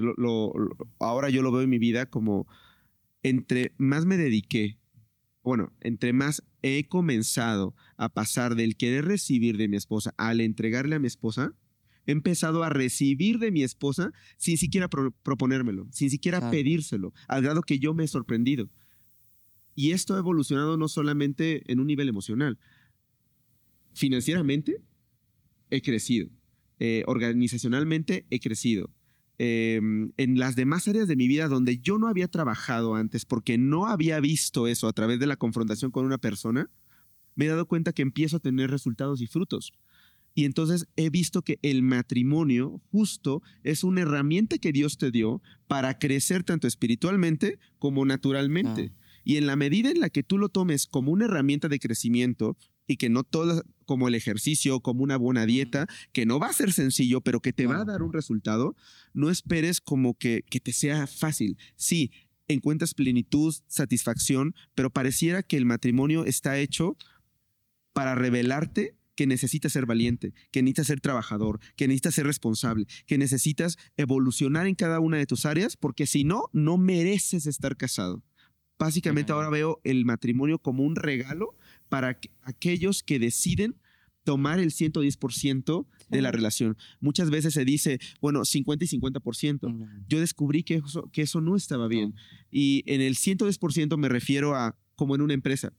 [1.00, 2.47] Ahora yo lo veo en mi vida como
[3.23, 4.80] entre más me dediqué,
[5.43, 10.95] bueno, entre más he comenzado a pasar del querer recibir de mi esposa al entregarle
[10.95, 11.54] a mi esposa,
[12.08, 16.52] he empezado a recibir de mi esposa sin siquiera pro- proponérmelo, sin siquiera Claro.
[16.52, 18.70] pedírselo, al grado que yo me he sorprendido.
[19.76, 22.58] Y esto ha evolucionado no solamente en un nivel emocional.
[23.93, 24.82] Financieramente,
[25.70, 26.30] he crecido.
[26.80, 28.89] Eh, organizacionalmente, he crecido.
[29.39, 29.80] Eh,
[30.17, 33.86] en las demás áreas de mi vida donde yo no había trabajado antes porque no
[33.86, 36.72] había visto eso a través de la confrontación con una persona,
[37.36, 39.74] me he dado cuenta que empiezo a tener resultados y frutos.
[40.38, 45.41] Y entonces he visto que el matrimonio justo es una herramienta que Dios te dio
[45.67, 48.91] para crecer tanto espiritualmente como naturalmente.
[48.93, 49.21] Ah.
[49.23, 52.56] Y en la medida en la que tú lo tomes como una herramienta de crecimiento
[52.86, 56.54] y que no todo como el ejercicio, como una buena dieta, que no va a
[56.54, 58.76] ser sencillo, pero que te va a dar un resultado,
[59.15, 61.58] no esperes como que, que te sea fácil.
[61.78, 62.12] Sí,
[62.47, 66.95] encuentras plenitud, satisfacción, pero pareciera que el matrimonio está hecho
[67.91, 73.17] para revelarte que necesitas ser valiente, que necesitas ser trabajador, que necesitas ser responsable, que
[73.17, 78.23] necesitas evolucionar en cada una de tus áreas, porque si no, no mereces estar casado.
[78.80, 81.58] Básicamente ahora veo el matrimonio como un regalo
[81.89, 83.75] para que- aquellos que deciden
[84.23, 86.77] tomar el 110% de la relación.
[86.99, 89.67] Muchas veces se dice, bueno, 50 y 50%.
[90.08, 92.13] Yo descubrí que eso, que eso no estaba bien.
[92.51, 95.73] Y en el 110% me refiero a como en una empresa.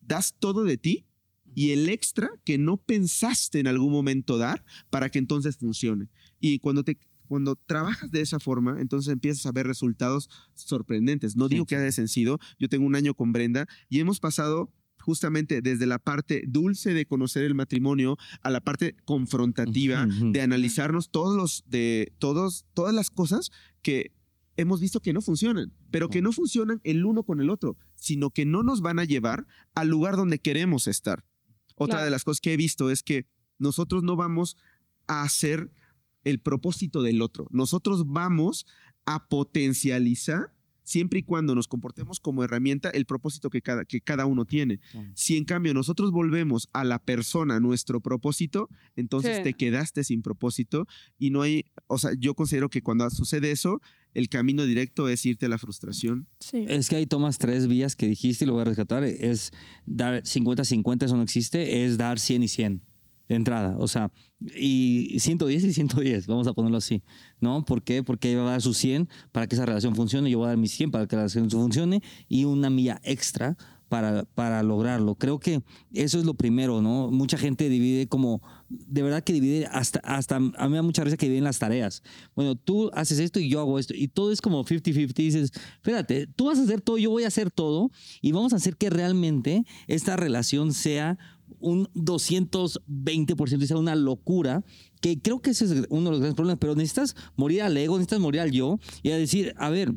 [0.00, 1.06] Das todo de ti
[1.54, 6.08] y el extra que no pensaste en algún momento dar para que entonces funcione.
[6.40, 11.34] Y cuando te cuando trabajas de esa forma, entonces empiezas a ver resultados sorprendentes.
[11.34, 12.38] No Sí, digo que haya sencillo.
[12.58, 17.06] Yo tengo un año con Brenda y hemos pasado justamente desde la parte dulce de
[17.06, 20.32] conocer el matrimonio a la parte confrontativa Ujú.
[20.32, 23.50] de analizarnos todos los de todos todas las cosas
[23.82, 24.12] que
[24.56, 28.30] hemos visto que no funcionan, pero que no funcionan el uno con el otro, sino
[28.30, 31.24] que no nos van a llevar al lugar donde queremos estar.
[31.76, 32.04] Otra Claro.
[32.04, 33.26] de las cosas que he visto es que
[33.58, 34.56] nosotros no vamos
[35.06, 35.70] a hacer
[36.24, 37.46] el propósito del otro.
[37.50, 38.66] Nosotros vamos
[39.06, 40.52] a potencializar
[40.84, 44.80] siempre y cuando nos comportemos como herramienta el propósito que cada, que cada uno tiene.
[45.14, 49.42] Si en cambio nosotros volvemos a la persona nuestro propósito, entonces Sí.
[49.44, 50.86] te quedaste sin propósito
[51.18, 53.80] y no hay, o sea, yo considero que cuando sucede eso,
[54.14, 56.28] el camino directo es irte a la frustración.
[56.40, 56.64] Sí.
[56.68, 59.04] Es que ahí tomas tres vías que dijiste y lo voy a rescatar.
[59.04, 59.52] Es
[59.86, 61.84] dar 50-50, eso no existe.
[61.84, 62.82] Es dar 100 y 100
[63.28, 63.76] de entrada.
[63.78, 64.10] O sea,
[64.56, 67.02] y 110 y 110, vamos a ponerlo así.
[67.40, 67.64] ¿No?
[67.64, 68.02] ¿Por qué?
[68.02, 70.30] Porque ella va a dar su 100 para que esa relación funcione.
[70.30, 73.56] Yo voy a dar mis 100 para que la relación funcione y una milla extra
[73.92, 75.16] para, para lograrlo.
[75.16, 77.10] Creo que eso es lo primero, ¿no?
[77.10, 81.04] Mucha gente divide como, de verdad que divide hasta, hasta, a mí me da mucha
[81.04, 82.02] risa que dividen las tareas.
[82.34, 83.92] Bueno, tú haces esto y yo hago esto.
[83.94, 85.12] Y todo es como 50-50.
[85.12, 87.90] Dices, espérate, tú vas a hacer todo, yo voy a hacer todo.
[88.22, 91.18] Y vamos a hacer que realmente esta relación sea
[91.60, 94.64] un 220% y sea una locura,
[95.02, 97.98] que creo que ese es uno de los grandes problemas, pero necesitas morir al ego,
[97.98, 99.92] necesitas morir al yo y a decir, a ver,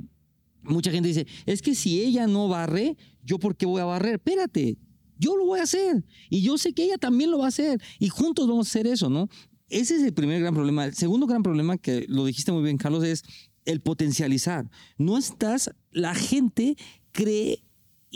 [0.64, 4.16] mucha gente dice, es que si ella no barre, yo por qué voy a barrer?
[4.16, 4.78] Espérate,
[5.18, 7.82] yo lo voy a hacer y yo sé que ella también lo va a hacer
[8.00, 9.28] y juntos vamos a hacer eso, ¿no?
[9.70, 10.86] Ese es el primer gran problema.
[10.86, 13.24] El segundo gran problema, que lo dijiste muy bien, Carlos, es
[13.66, 14.70] el potencializar.
[14.98, 16.76] No estás, la gente
[17.12, 17.64] cree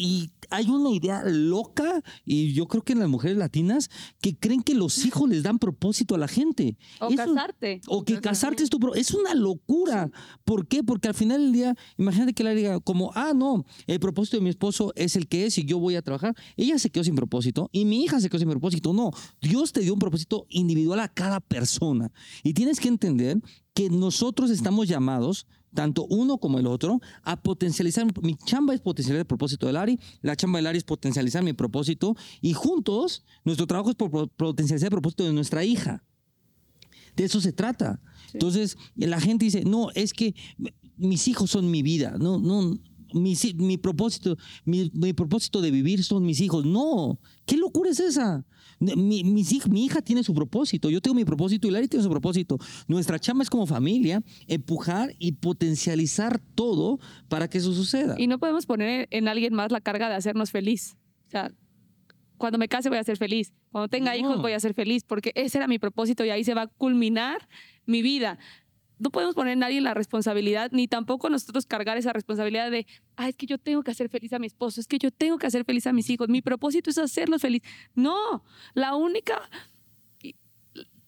[0.02, 3.90] y hay una idea loca, y yo creo que en las mujeres latinas,
[4.22, 6.78] que creen que los hijos les dan propósito a la gente.
[7.02, 7.82] O Eso- casarte.
[7.88, 10.10] o que casarte es tu pro- es una locura.
[10.46, 10.84] ¿Por qué?
[10.84, 14.44] Porque al final del día, imagínate que la diga como, ah, no, el propósito de
[14.44, 16.34] mi esposo es el que es y yo voy a trabajar.
[16.56, 18.94] Ella se quedó sin propósito y mi hija se quedó sin propósito.
[18.94, 22.12] No, Dios te dio un propósito individual a cada persona.
[22.44, 23.40] Y tienes que entender
[23.74, 28.08] que nosotros estamos llamados, tanto uno como el otro, a potencializar.
[28.22, 31.54] Mi chamba es potencializar el propósito de Lari, la chamba de Lari es potencializar mi
[31.54, 36.04] propósito y juntos nuestro trabajo es por potencializar el propósito de nuestra hija.
[37.16, 38.02] De eso se trata.
[38.34, 40.36] Entonces, la gente dice, no, es que
[40.98, 42.16] mis hijos son mi vida.
[42.20, 42.78] No, no,
[43.14, 46.66] mi, mi propósito, mi, mi propósito de vivir son mis hijos.
[46.66, 48.46] No, ¿qué locura es esa?
[48.80, 49.44] Mi,
[49.84, 52.58] hija tiene su propósito, yo tengo mi propósito y Larry tiene su propósito.
[52.88, 58.15] Nuestra chamba es como familia empujar y potencializar todo para que eso suceda.
[58.18, 60.98] Y no podemos poner en alguien más la carga de hacernos feliz.
[61.28, 61.52] O sea,
[62.38, 63.54] cuando me case voy a ser feliz.
[63.72, 66.56] Cuando tenga hijos voy a ser feliz, porque ese era mi propósito y ahí se
[66.56, 67.48] va a culminar
[67.86, 68.39] mi vida.
[69.00, 72.86] No podemos poner a nadie la responsabilidad, ni tampoco nosotros cargar esa responsabilidad de,
[73.16, 75.38] ah, es que yo tengo que hacer feliz a mi esposo, es que yo tengo
[75.38, 76.28] que hacer feliz a mis hijos.
[76.28, 77.62] Mi propósito es hacerlos feliz.
[77.96, 79.42] No, la única,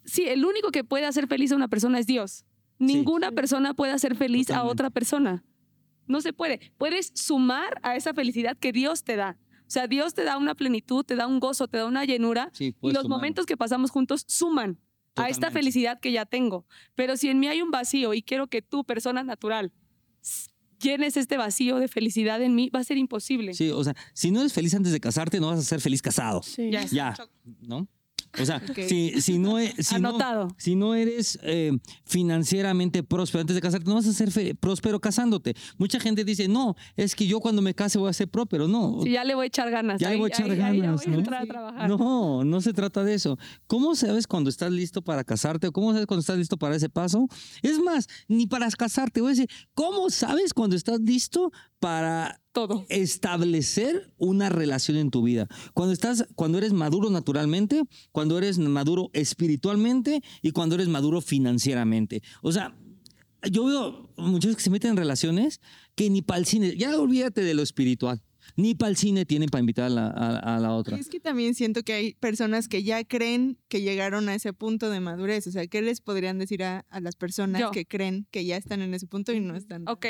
[0.06, 2.46] sí, el único que puede hacer feliz a una persona es Dios.
[2.80, 5.44] Ninguna persona puede hacer feliz a otra persona.
[6.08, 6.74] No se puede.
[6.78, 9.38] Puedes sumar a esa felicidad que Dios te da.
[9.62, 12.50] O sea, Dios te da una plenitud, te da un gozo, te da una llenura
[12.54, 13.18] Sí, y los sumar.
[13.20, 14.80] momentos que pasamos juntos suman
[15.16, 16.66] a esta felicidad que ya tengo.
[16.96, 19.72] Pero si en mí hay un vacío y quiero que tú, persona natural,
[20.82, 23.54] llenes este vacío de felicidad en mí, va a ser imposible.
[23.54, 26.02] Sí, o sea, si no eres feliz antes de casarte, no vas a ser feliz
[26.02, 26.42] casado.
[26.44, 26.72] Sí.
[26.72, 27.16] Ya es Ya.
[27.62, 27.88] ¿no?
[28.40, 30.18] O sea, si, si no, e- si no,
[30.58, 31.72] si no eres eh,
[32.06, 35.56] financieramente próspero antes de casarte, no vas a ser fe- próspero casándote.
[35.78, 38.68] Mucha gente dice, no, es que yo cuando me case voy a ser próspero.
[38.68, 40.00] No, Sí, ya le voy a echar ganas.
[40.00, 41.38] Ya le voy a echar ahí- ahí ya ganas, voy a ¿no?
[41.38, 41.90] a trabajar.
[41.90, 43.38] No, no se trata de eso.
[43.68, 46.90] ¿Cómo sabes cuando estás listo para casarte o cómo sabes cuando estás listo para ese
[46.90, 47.28] paso?
[47.62, 52.86] Es más, ni para casarte, voy a decir, ¿cómo sabes cuando estás listo para Todo.
[52.90, 55.48] establecer una relación en tu vida?
[55.74, 62.22] Cuando estás cuando eres maduro naturalmente, cuando eres maduro espiritualmente y cuando eres maduro financieramente.
[62.42, 62.76] O sea,
[63.50, 65.62] yo veo muchos que se meten en relaciones
[65.96, 68.22] que ni para el cine, ya olvídate de lo espiritual.
[68.58, 70.98] Ni para el cine tienen para invitar a la, a- a la otra.
[70.98, 74.90] Es que también siento que hay personas que ya creen que llegaron a ese punto
[74.90, 75.48] de madurez.
[75.48, 77.72] O sea, ¿qué les podrían decir a, a las personas Yo.
[77.72, 79.88] que creen que ya están en ese punto y no están?
[79.88, 80.06] Ok.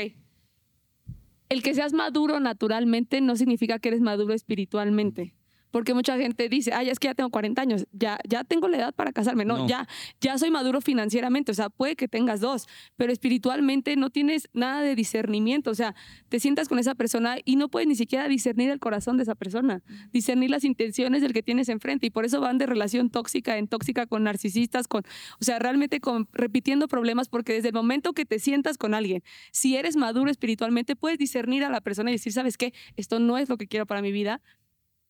[1.52, 5.34] El que seas maduro naturalmente no significa que eres maduro espiritualmente.
[5.71, 8.77] Porque mucha gente dice, ay, es que ya tengo 40 años, ya, ya tengo la
[8.77, 9.45] edad para casarme.
[9.45, 9.67] No, No.
[9.67, 9.88] Ya,
[10.19, 11.51] ya soy maduro financieramente.
[11.51, 15.71] O sea, puede que tengas dos, pero espiritualmente no tienes nada de discernimiento.
[15.71, 15.95] O sea,
[16.29, 19.36] te sientas con esa persona y no puedes ni siquiera discernir el corazón de esa
[19.36, 22.07] persona, discernir las intenciones del que tienes enfrente.
[22.07, 25.03] Y por eso van de relación tóxica en tóxica con narcisistas, con,
[25.39, 29.23] o sea, realmente con, repitiendo problemas, porque desde el momento que te sientas con alguien,
[29.51, 32.73] si eres maduro espiritualmente, puedes discernir a la persona y decir, ¿sabes qué?
[32.95, 34.41] Esto no es lo que quiero para mi vida.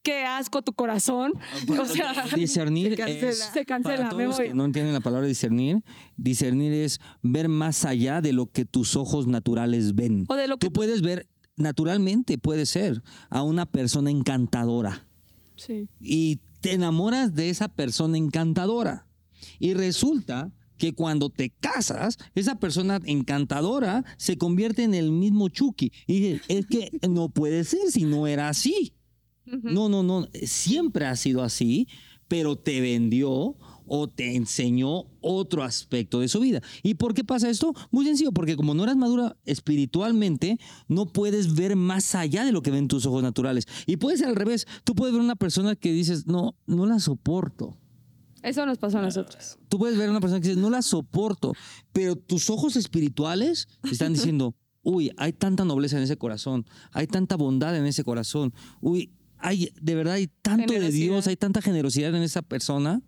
[0.04, 1.34] Qué asco tu corazón.
[1.80, 3.30] O sea, discernir Se cancela.
[3.30, 4.48] es, se cancela, para me todos voy.
[4.48, 5.84] que no entienden la palabra discernir,
[6.18, 10.26] discernir es ver más allá de lo que tus ojos naturales ven.
[10.28, 15.08] O de lo que Tú puedes ver, naturalmente puede ser, a una persona encantadora
[15.56, 15.88] Sí.
[16.00, 19.08] y te enamoras de esa persona encantadora.
[19.60, 25.92] Y resulta que cuando te casas, esa persona encantadora se convierte en el mismo Chucky.
[26.08, 28.94] Y dices, es que no puede ser si no era así.
[29.46, 31.88] No, no, no, siempre ha sido así,
[32.28, 33.58] pero te vendió
[33.94, 36.62] o te enseñó otro aspecto de su vida.
[36.82, 37.74] ¿Y por qué pasa esto?
[37.92, 42.62] Muy sencillo, porque como no eras madura espiritualmente, no puedes ver más allá de lo
[42.62, 43.68] que ven tus ojos naturales.
[43.86, 47.00] Y puede ser al revés, tú puedes ver una persona que dices, no, no la
[47.00, 47.78] soporto.
[48.44, 49.60] Eso nos pasó a nosotros.
[49.68, 51.54] Tú puedes ver a una persona que dices, no la soporto,
[51.92, 57.36] pero tus ojos espirituales están diciendo, uy, hay tanta nobleza en ese corazón, hay tanta
[57.36, 60.92] bondad en ese corazón, uy, hay, de verdad hay tanto de.
[60.92, 63.02] Dios, hay tanta generosidad en esa persona.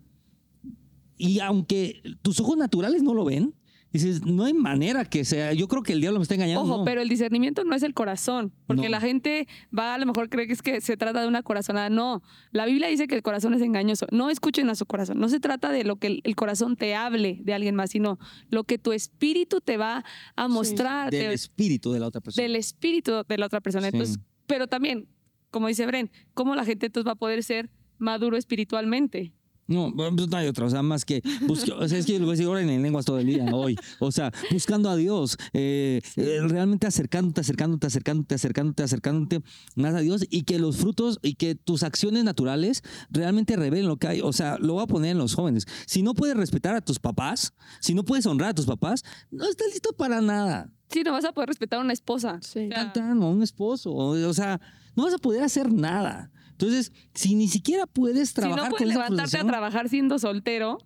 [1.16, 3.54] Y aunque tus ojos naturales no lo ven,
[3.92, 6.62] dices, no hay manera que sea, yo creo que el diablo me está engañando.
[6.62, 6.84] Ojo, no.
[6.84, 8.88] pero el discernimiento no es el corazón, porque No.
[8.88, 11.88] la gente va a lo mejor cree que es que se trata de una corazonada.
[11.90, 12.20] No,
[12.50, 14.06] la Biblia dice que el corazón es engañoso.
[14.10, 15.20] No escuchen a su corazón.
[15.20, 18.18] No se trata de lo que el, corazón te hable de alguien más, sino
[18.50, 22.42] lo que tu espíritu te va a mostrar del de- espíritu de la otra persona.
[22.42, 23.88] del espíritu de la otra persona.
[23.88, 23.96] Sí.
[23.96, 24.18] Entonces,
[24.48, 25.06] pero también,
[25.54, 29.32] como dice Bren, ¿cómo la gente entonces va a poder ser maduro espiritualmente?
[29.66, 32.18] No, pues no hay otra, o sea, más que busque- o sea, es que yo
[32.18, 33.76] lo voy a decir ahora en lenguas todo el día, hoy.
[33.98, 39.42] O sea, buscando a Dios, eh, eh, realmente acercándote, acercándote, acercándote, acercándote, acercándote
[39.74, 43.96] más a Dios y que los frutos y que tus acciones naturales realmente revelen lo
[43.96, 44.20] que hay.
[44.20, 45.66] O sea, lo voy a poner en los jóvenes.
[45.86, 49.48] Si no puedes respetar a tus papás, si no puedes honrar a tus papás, no
[49.48, 50.70] estás listo para nada.
[50.90, 52.38] Sí, no vas a poder respetar a una esposa.
[52.42, 52.68] Sí.
[52.70, 54.60] O sea, Tan, o un esposo, o, o sea,
[54.94, 56.30] no vas a poder hacer nada.
[56.54, 60.18] Entonces, si ni siquiera puedes si trabajar no con puedes esa levantarte a trabajar siendo
[60.18, 60.78] soltero,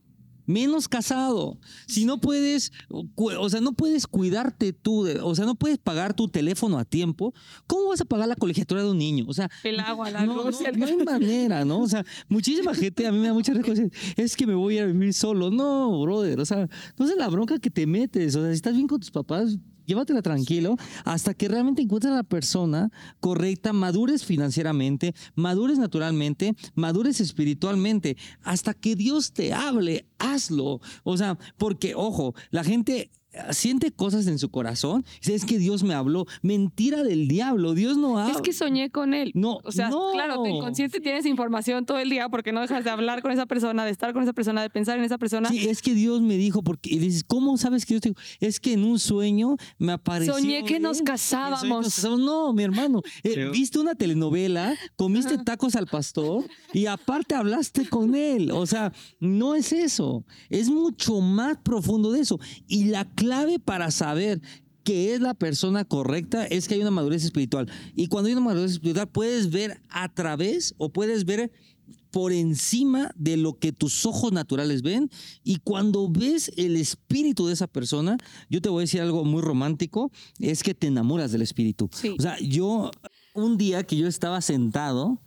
[0.48, 1.58] menos casado.
[1.86, 6.28] Si no puedes, o sea, no puedes cuidarte tú, o sea, no puedes pagar tu
[6.28, 7.34] teléfono a tiempo,
[7.66, 9.26] ¿cómo vas a pagar la colegiatura de un niño?
[9.28, 11.80] O sea, el agua, la no, luz, no, el no hay manera, ¿no?
[11.80, 14.86] O sea, muchísima gente, a mí me da muchas cosas, es que me voy a
[14.86, 15.50] vivir solo.
[15.50, 18.74] No, brother, o sea, no sé la bronca que te metes, o sea, si estás
[18.74, 24.24] bien con tus papás, llévatela tranquilo hasta que realmente encuentres a la persona correcta, madures
[24.24, 30.80] financieramente, madures naturalmente, madures espiritualmente, hasta que Dios te hable, hazlo.
[31.02, 33.10] O sea, porque, ojo, la gente
[33.50, 37.96] siente cosas en su corazón, dice, es que Dios me habló, mentira del diablo, Dios
[37.96, 38.32] no habla.
[38.34, 39.32] Es que soñé con él.
[39.34, 40.12] No, O sea, no.
[40.12, 43.46] claro, tu inconsciente tienes información todo el día porque no dejas de hablar con esa
[43.46, 45.48] persona, de estar con esa persona, de pensar en esa persona.
[45.50, 48.20] Sí, es que Dios me dijo, porque y dices, ¿cómo sabes que Dios te dijo?
[48.40, 50.34] Es que en un sueño me apareció.
[50.34, 51.64] Soñé que nos casábamos.
[51.68, 52.20] Nos casamos.
[52.20, 53.02] No, mi hermano.
[53.22, 58.50] eh, Viste una telenovela, comiste tacos al pastor y aparte hablaste con él.
[58.50, 60.24] O sea, no es eso.
[60.48, 62.38] Es mucho más profundo de eso.
[62.66, 64.40] Y la clave para saber
[64.84, 67.68] que es la persona correcta, es que hay una madurez espiritual.
[67.94, 71.50] Y cuando hay una madurez espiritual, puedes ver a través o puedes ver
[72.10, 75.10] por encima de lo que tus ojos naturales ven.
[75.44, 78.16] Y cuando ves el espíritu de esa persona,
[78.48, 81.90] yo te voy a decir algo muy romántico, es que te enamoras del espíritu.
[81.92, 82.14] Sí.
[82.18, 82.90] O sea, yo,
[83.34, 85.20] un día que yo estaba sentado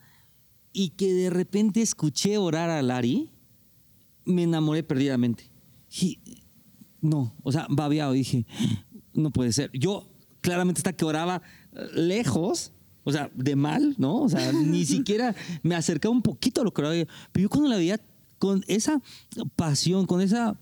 [0.74, 3.30] y que de repente escuché orar a Lari,
[4.26, 5.52] me enamoré perdidamente.
[6.02, 6.20] Y,
[7.02, 8.46] no, o sea, babeado, dije,
[9.14, 9.72] no puede ser.
[9.74, 10.08] Yo
[10.42, 11.42] claramente hasta que oraba
[11.94, 12.74] lejos,
[13.04, 14.22] o sea, de mal, ¿no?
[14.22, 16.96] O sea, ni siquiera me acercaba un poquito a lo que oraba.
[17.32, 18.00] Pero yo cuando la veía
[18.38, 19.02] con esa
[19.56, 20.60] pasión, con esa,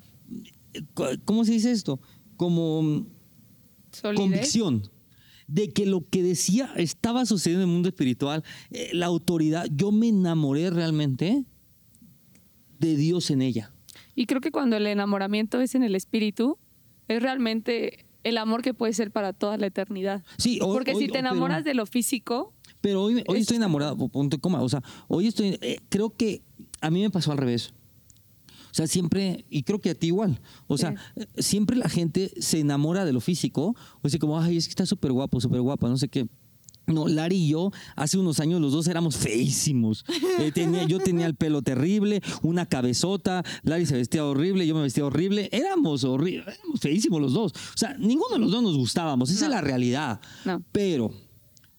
[1.25, 1.99] ¿cómo se dice esto?
[2.37, 3.05] Como
[3.91, 4.19] Solidez.
[4.19, 4.89] convicción
[5.47, 9.91] de que lo que decía estaba sucediendo en el mundo espiritual, eh, la autoridad, yo
[9.91, 11.45] me enamoré realmente
[12.79, 13.73] de Dios en ella.
[14.20, 16.57] Y creo que cuando el enamoramiento es en el espíritu,
[17.07, 20.26] es realmente el amor que puede ser para toda la eternidad.
[20.38, 23.41] Sí, hoy- Porque hoy- si te pero- enamoras de lo físico, Pero hoy, hoy Es-
[23.43, 24.61] estoy enamorado, pu- punto y coma.
[24.61, 25.57] O sea, hoy estoy.
[25.61, 26.41] eh, creo que
[26.82, 27.74] a mí me pasó al revés.
[28.72, 30.41] O sea, siempre, y creo que a ti igual.
[30.67, 30.95] O sea,
[31.38, 33.74] siempre la gente se enamora de lo físico.
[34.01, 36.28] O sea, como, ay, es que está súper guapo, súper guapa, no sé qué.
[36.89, 40.05] No, Lari y yo, hace unos años los dos éramos feísimos.
[40.39, 44.81] Eh, tenía- yo tenía el pelo terrible, una cabezota, Lari se vestía horrible, yo me
[44.81, 45.49] vestía horrible.
[45.51, 47.51] Éramos horribles, éramos feísimos los dos.
[47.53, 50.19] O sea, ninguno de los dos nos gustábamos, esa es la realidad.
[50.45, 50.63] No.
[50.71, 51.11] Pero,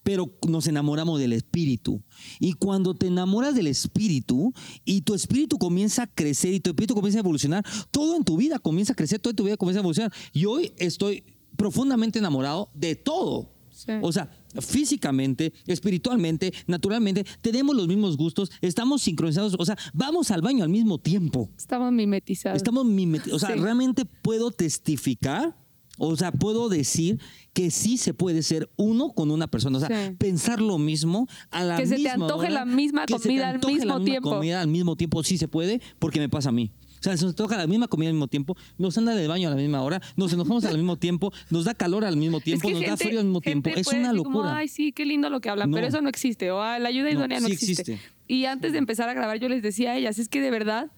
[0.03, 2.01] pero nos enamoramos del espíritu.
[2.39, 4.53] Y cuando te enamoras del espíritu
[4.85, 8.37] y tu espíritu comienza a crecer y tu espíritu comienza a evolucionar, todo en tu
[8.37, 10.11] vida comienza a crecer, toda tu vida comienza a evolucionar.
[10.33, 11.23] Y hoy estoy
[11.55, 13.51] profundamente enamorado de todo.
[13.69, 13.91] Sí.
[14.01, 14.29] O sea,
[14.59, 20.69] físicamente, espiritualmente, naturalmente, tenemos los mismos gustos, estamos sincronizados, o sea, vamos al baño al
[20.69, 21.49] mismo tiempo.
[21.57, 22.57] estamos mimetizados.
[22.57, 23.59] Estamos mimeti- o sea, Sí.
[23.59, 25.55] realmente puedo testificar,
[25.97, 27.19] o sea, puedo decir
[27.53, 30.15] que sí se puede ser uno con una persona, o sea, Sí.
[30.17, 33.19] pensar lo mismo a la Que se te misma antoje hora, la misma que se
[33.19, 34.29] te comida al antoje la mismo misma tiempo.
[34.31, 36.71] comida al mismo tiempo sí se puede, porque me pasa a mí.
[37.01, 39.47] O sea, se nos toca la misma comida al mismo tiempo, nos anda del baño
[39.47, 42.67] a la misma hora, nos enojamos al mismo tiempo, nos da calor al mismo tiempo,
[42.67, 43.69] Es que nos da gente- frío al mismo tiempo.
[43.71, 44.55] Es una decir como, locura.
[44.57, 45.75] Ay, sí, qué lindo lo que hablan, No.
[45.75, 46.51] pero eso no existe.
[46.51, 47.81] O "Ah, la ayuda No, idónea no, sí existe.
[47.93, 48.11] existe.
[48.27, 50.91] Y antes de empezar a grabar, yo les decía a ellas, es que de verdad,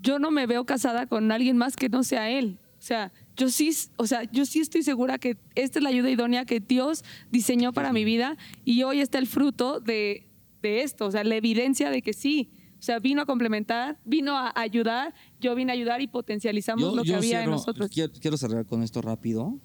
[0.00, 2.58] yo no me veo casada con alguien más que no sea él.
[2.78, 6.10] O sea, yo sí, o sea, yo sí estoy segura que esta es la ayuda
[6.10, 10.26] idónea que Dios diseñó para mi vida y hoy está el fruto de,
[10.62, 12.50] de esto, o sea, la evidencia de que sí.
[12.84, 17.02] O sea, vino a complementar, vino a ayudar, yo vine a ayudar y potencializamos lo
[17.02, 17.88] que había en cierro- nosotros.
[17.88, 19.58] Quiero, quiero cerrar con esto rápido.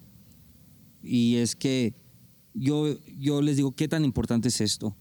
[1.02, 1.92] Y es que
[2.54, 2.86] yo,
[3.18, 4.96] yo les digo, ¿qué tan importante es esto?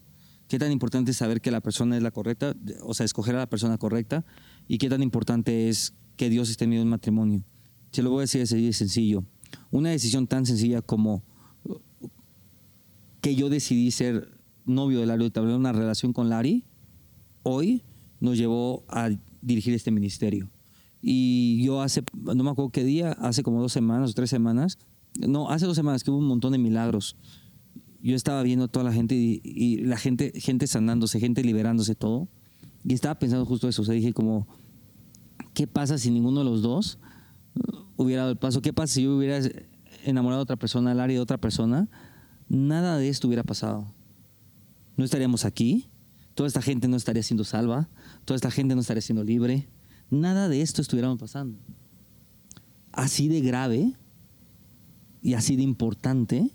[0.49, 2.53] ¿Qué tan importante es saber que la persona es la correcta?
[2.84, 4.26] O sea, escoger a la persona correcta.
[4.67, 7.45] ¿Y qué tan importante es que Dios esté en medio de un matrimonio?
[7.93, 9.24] Se lo voy a decir así de sencillo.
[9.72, 11.24] Una decisión tan sencilla como
[13.22, 16.65] que yo decidí ser novio de Lari y tener una relación con Lari,
[17.43, 17.86] hoy
[18.20, 19.09] nos llevó a
[19.41, 20.49] dirigir este ministerio.
[21.01, 24.78] Y yo hace, no me acuerdo qué día, hace como dos semanas o tres semanas,
[25.17, 27.15] no, hace dos semanas que hubo un montón de milagros.
[28.01, 32.28] Yo estaba viendo a toda la gente y, la gente, gente sanándose, gente liberándose, todo.
[32.86, 33.82] Y estaba pensando justo eso.
[33.82, 34.47] O sea, dije como,
[35.53, 36.99] ¿qué pasa si ninguno de los dos
[37.97, 38.61] hubiera dado el paso?
[38.61, 39.39] ¿Qué pasa si yo hubiera
[40.05, 41.89] enamorado a otra persona, al área de otra persona?
[42.47, 43.93] Nada de esto hubiera pasado.
[44.95, 45.89] No estaríamos aquí.
[46.39, 47.89] Toda esta gente no estaría siendo salva.
[48.23, 49.67] Toda esta gente no estaría siendo libre.
[50.09, 51.59] Nada de esto estuviera pasando.
[52.93, 53.91] Así de grave
[55.21, 56.49] y así de importante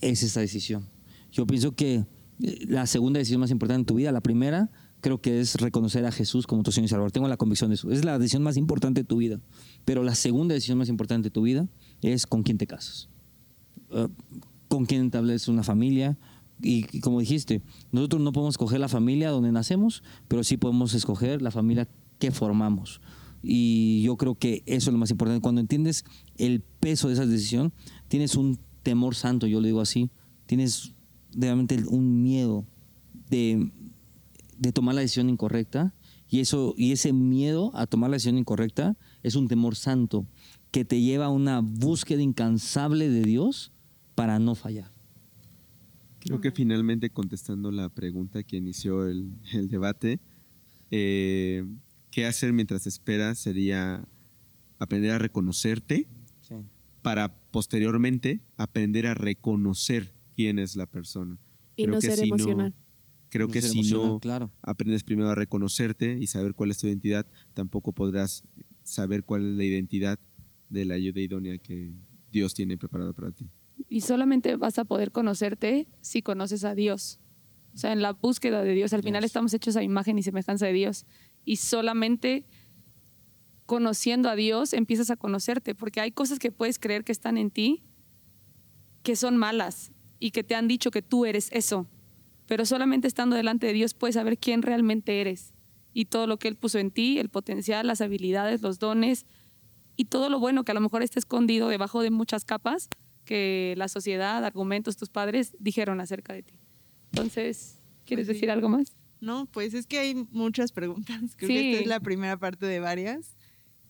[0.00, 0.88] es esta decisión.
[1.32, 2.06] Yo pienso que
[2.40, 6.06] eh, la segunda decisión más importante en tu vida, la primera, creo que es reconocer
[6.06, 7.10] a Jesús como tu Señor y Salvador.
[7.10, 7.90] Tengo la convicción de eso.
[7.90, 9.40] Es la decisión más importante de tu vida.
[9.84, 11.66] Pero la segunda decisión más importante de tu vida
[12.00, 13.08] es con quién te casas.
[13.90, 14.06] Uh,
[14.68, 16.16] con quién estableces una familia.
[16.62, 17.60] Y, como dijiste,
[17.90, 21.88] nosotros no podemos escoger la familia donde nacemos, pero sí podemos escoger la familia
[22.18, 23.00] que formamos.
[23.42, 25.42] Y yo creo que eso es lo más importante.
[25.42, 26.04] Cuando entiendes
[26.36, 27.72] el peso de esa decisión,
[28.06, 30.10] tienes un temor santo, yo le digo así.
[30.46, 30.94] Tienes
[31.34, 32.64] realmente un miedo
[33.28, 33.72] de,
[34.58, 35.94] de tomar la decisión incorrecta.
[36.28, 40.26] Y, eso, y ese miedo a tomar la decisión incorrecta es un temor santo
[40.70, 43.72] que te lleva a una búsqueda incansable de Dios
[44.14, 44.91] para no fallar.
[46.24, 50.20] Creo que finalmente contestando la pregunta que inició el, el debate,
[50.90, 51.64] eh,
[52.10, 53.38] ¿qué hacer mientras esperas?
[53.38, 54.06] Sería
[54.78, 56.06] aprender a reconocerte
[57.02, 61.36] para posteriormente aprender a reconocer quién es la persona.
[61.76, 62.74] Y Creo no que ser si no- emocional.
[63.28, 64.52] Creo No que ser si no claro.
[64.60, 68.44] aprendes primero a reconocerte y saber cuál es tu identidad, tampoco podrás
[68.82, 70.18] saber cuál es la identidad
[70.68, 71.92] de la ayuda idónea que,
[72.30, 73.46] Dios tiene preparado para ti.
[73.92, 77.20] Y solamente vas a poder conocerte si conoces a Dios.
[77.74, 79.26] O sea, en la búsqueda de Dios, al final Yes.
[79.28, 81.04] estamos hechos a imagen y semejanza de Dios.
[81.44, 82.46] Y solamente
[83.66, 87.50] conociendo a Dios empiezas a conocerte, porque hay cosas que puedes creer que están en
[87.50, 87.82] ti
[89.02, 91.86] que son malas y que te han dicho que tú eres eso.
[92.46, 95.52] Pero solamente estando delante de Dios puedes saber quién realmente eres
[95.92, 99.26] y todo lo que Él puso en ti, el potencial, las habilidades, los dones
[99.96, 102.88] y todo lo bueno que a lo mejor está escondido debajo de muchas capas
[103.24, 106.54] que la sociedad, argumentos, tus padres dijeron acerca de ti.
[107.12, 108.40] Entonces, ¿quieres Pues sí.
[108.40, 108.96] decir algo más?
[109.20, 111.20] No, pues es que hay muchas preguntas.
[111.36, 111.54] Creo Sí.
[111.54, 113.36] que esta es la primera parte de varias.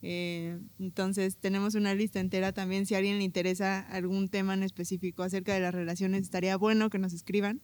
[0.02, 2.86] Eh, entonces, tenemos una lista entera también.
[2.86, 6.90] Si a alguien le interesa algún tema en específico acerca de las relaciones, estaría bueno
[6.90, 7.62] que nos escriban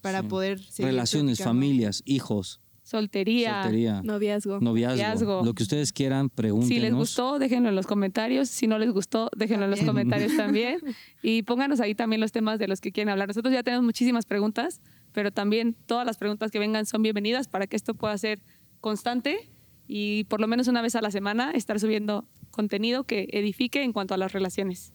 [0.00, 0.26] para Sí.
[0.28, 2.60] poder seguir Relaciones, familias, hijos,
[2.92, 3.62] Soltería.
[3.62, 4.60] soltería, Noviazgo.
[4.60, 5.42] noviazgo, Noviazgo.
[5.46, 6.68] lo que ustedes quieran, pregúntenos.
[6.68, 8.50] Si les gustó, déjenlo en los comentarios.
[8.50, 10.78] Si no les gustó, déjenlo en los comentarios también.
[11.22, 13.28] Y pónganos ahí también los temas de los que quieren hablar.
[13.28, 14.82] Nosotros ya tenemos muchísimas preguntas,
[15.12, 18.42] pero también todas las preguntas que vengan son bienvenidas para que esto pueda ser
[18.82, 19.50] constante
[19.88, 23.94] y por lo menos una vez a la semana estar subiendo contenido que edifique en
[23.94, 24.92] cuanto a las relaciones.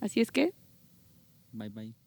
[0.00, 0.54] Así es que
[1.52, 2.01] Bye bye.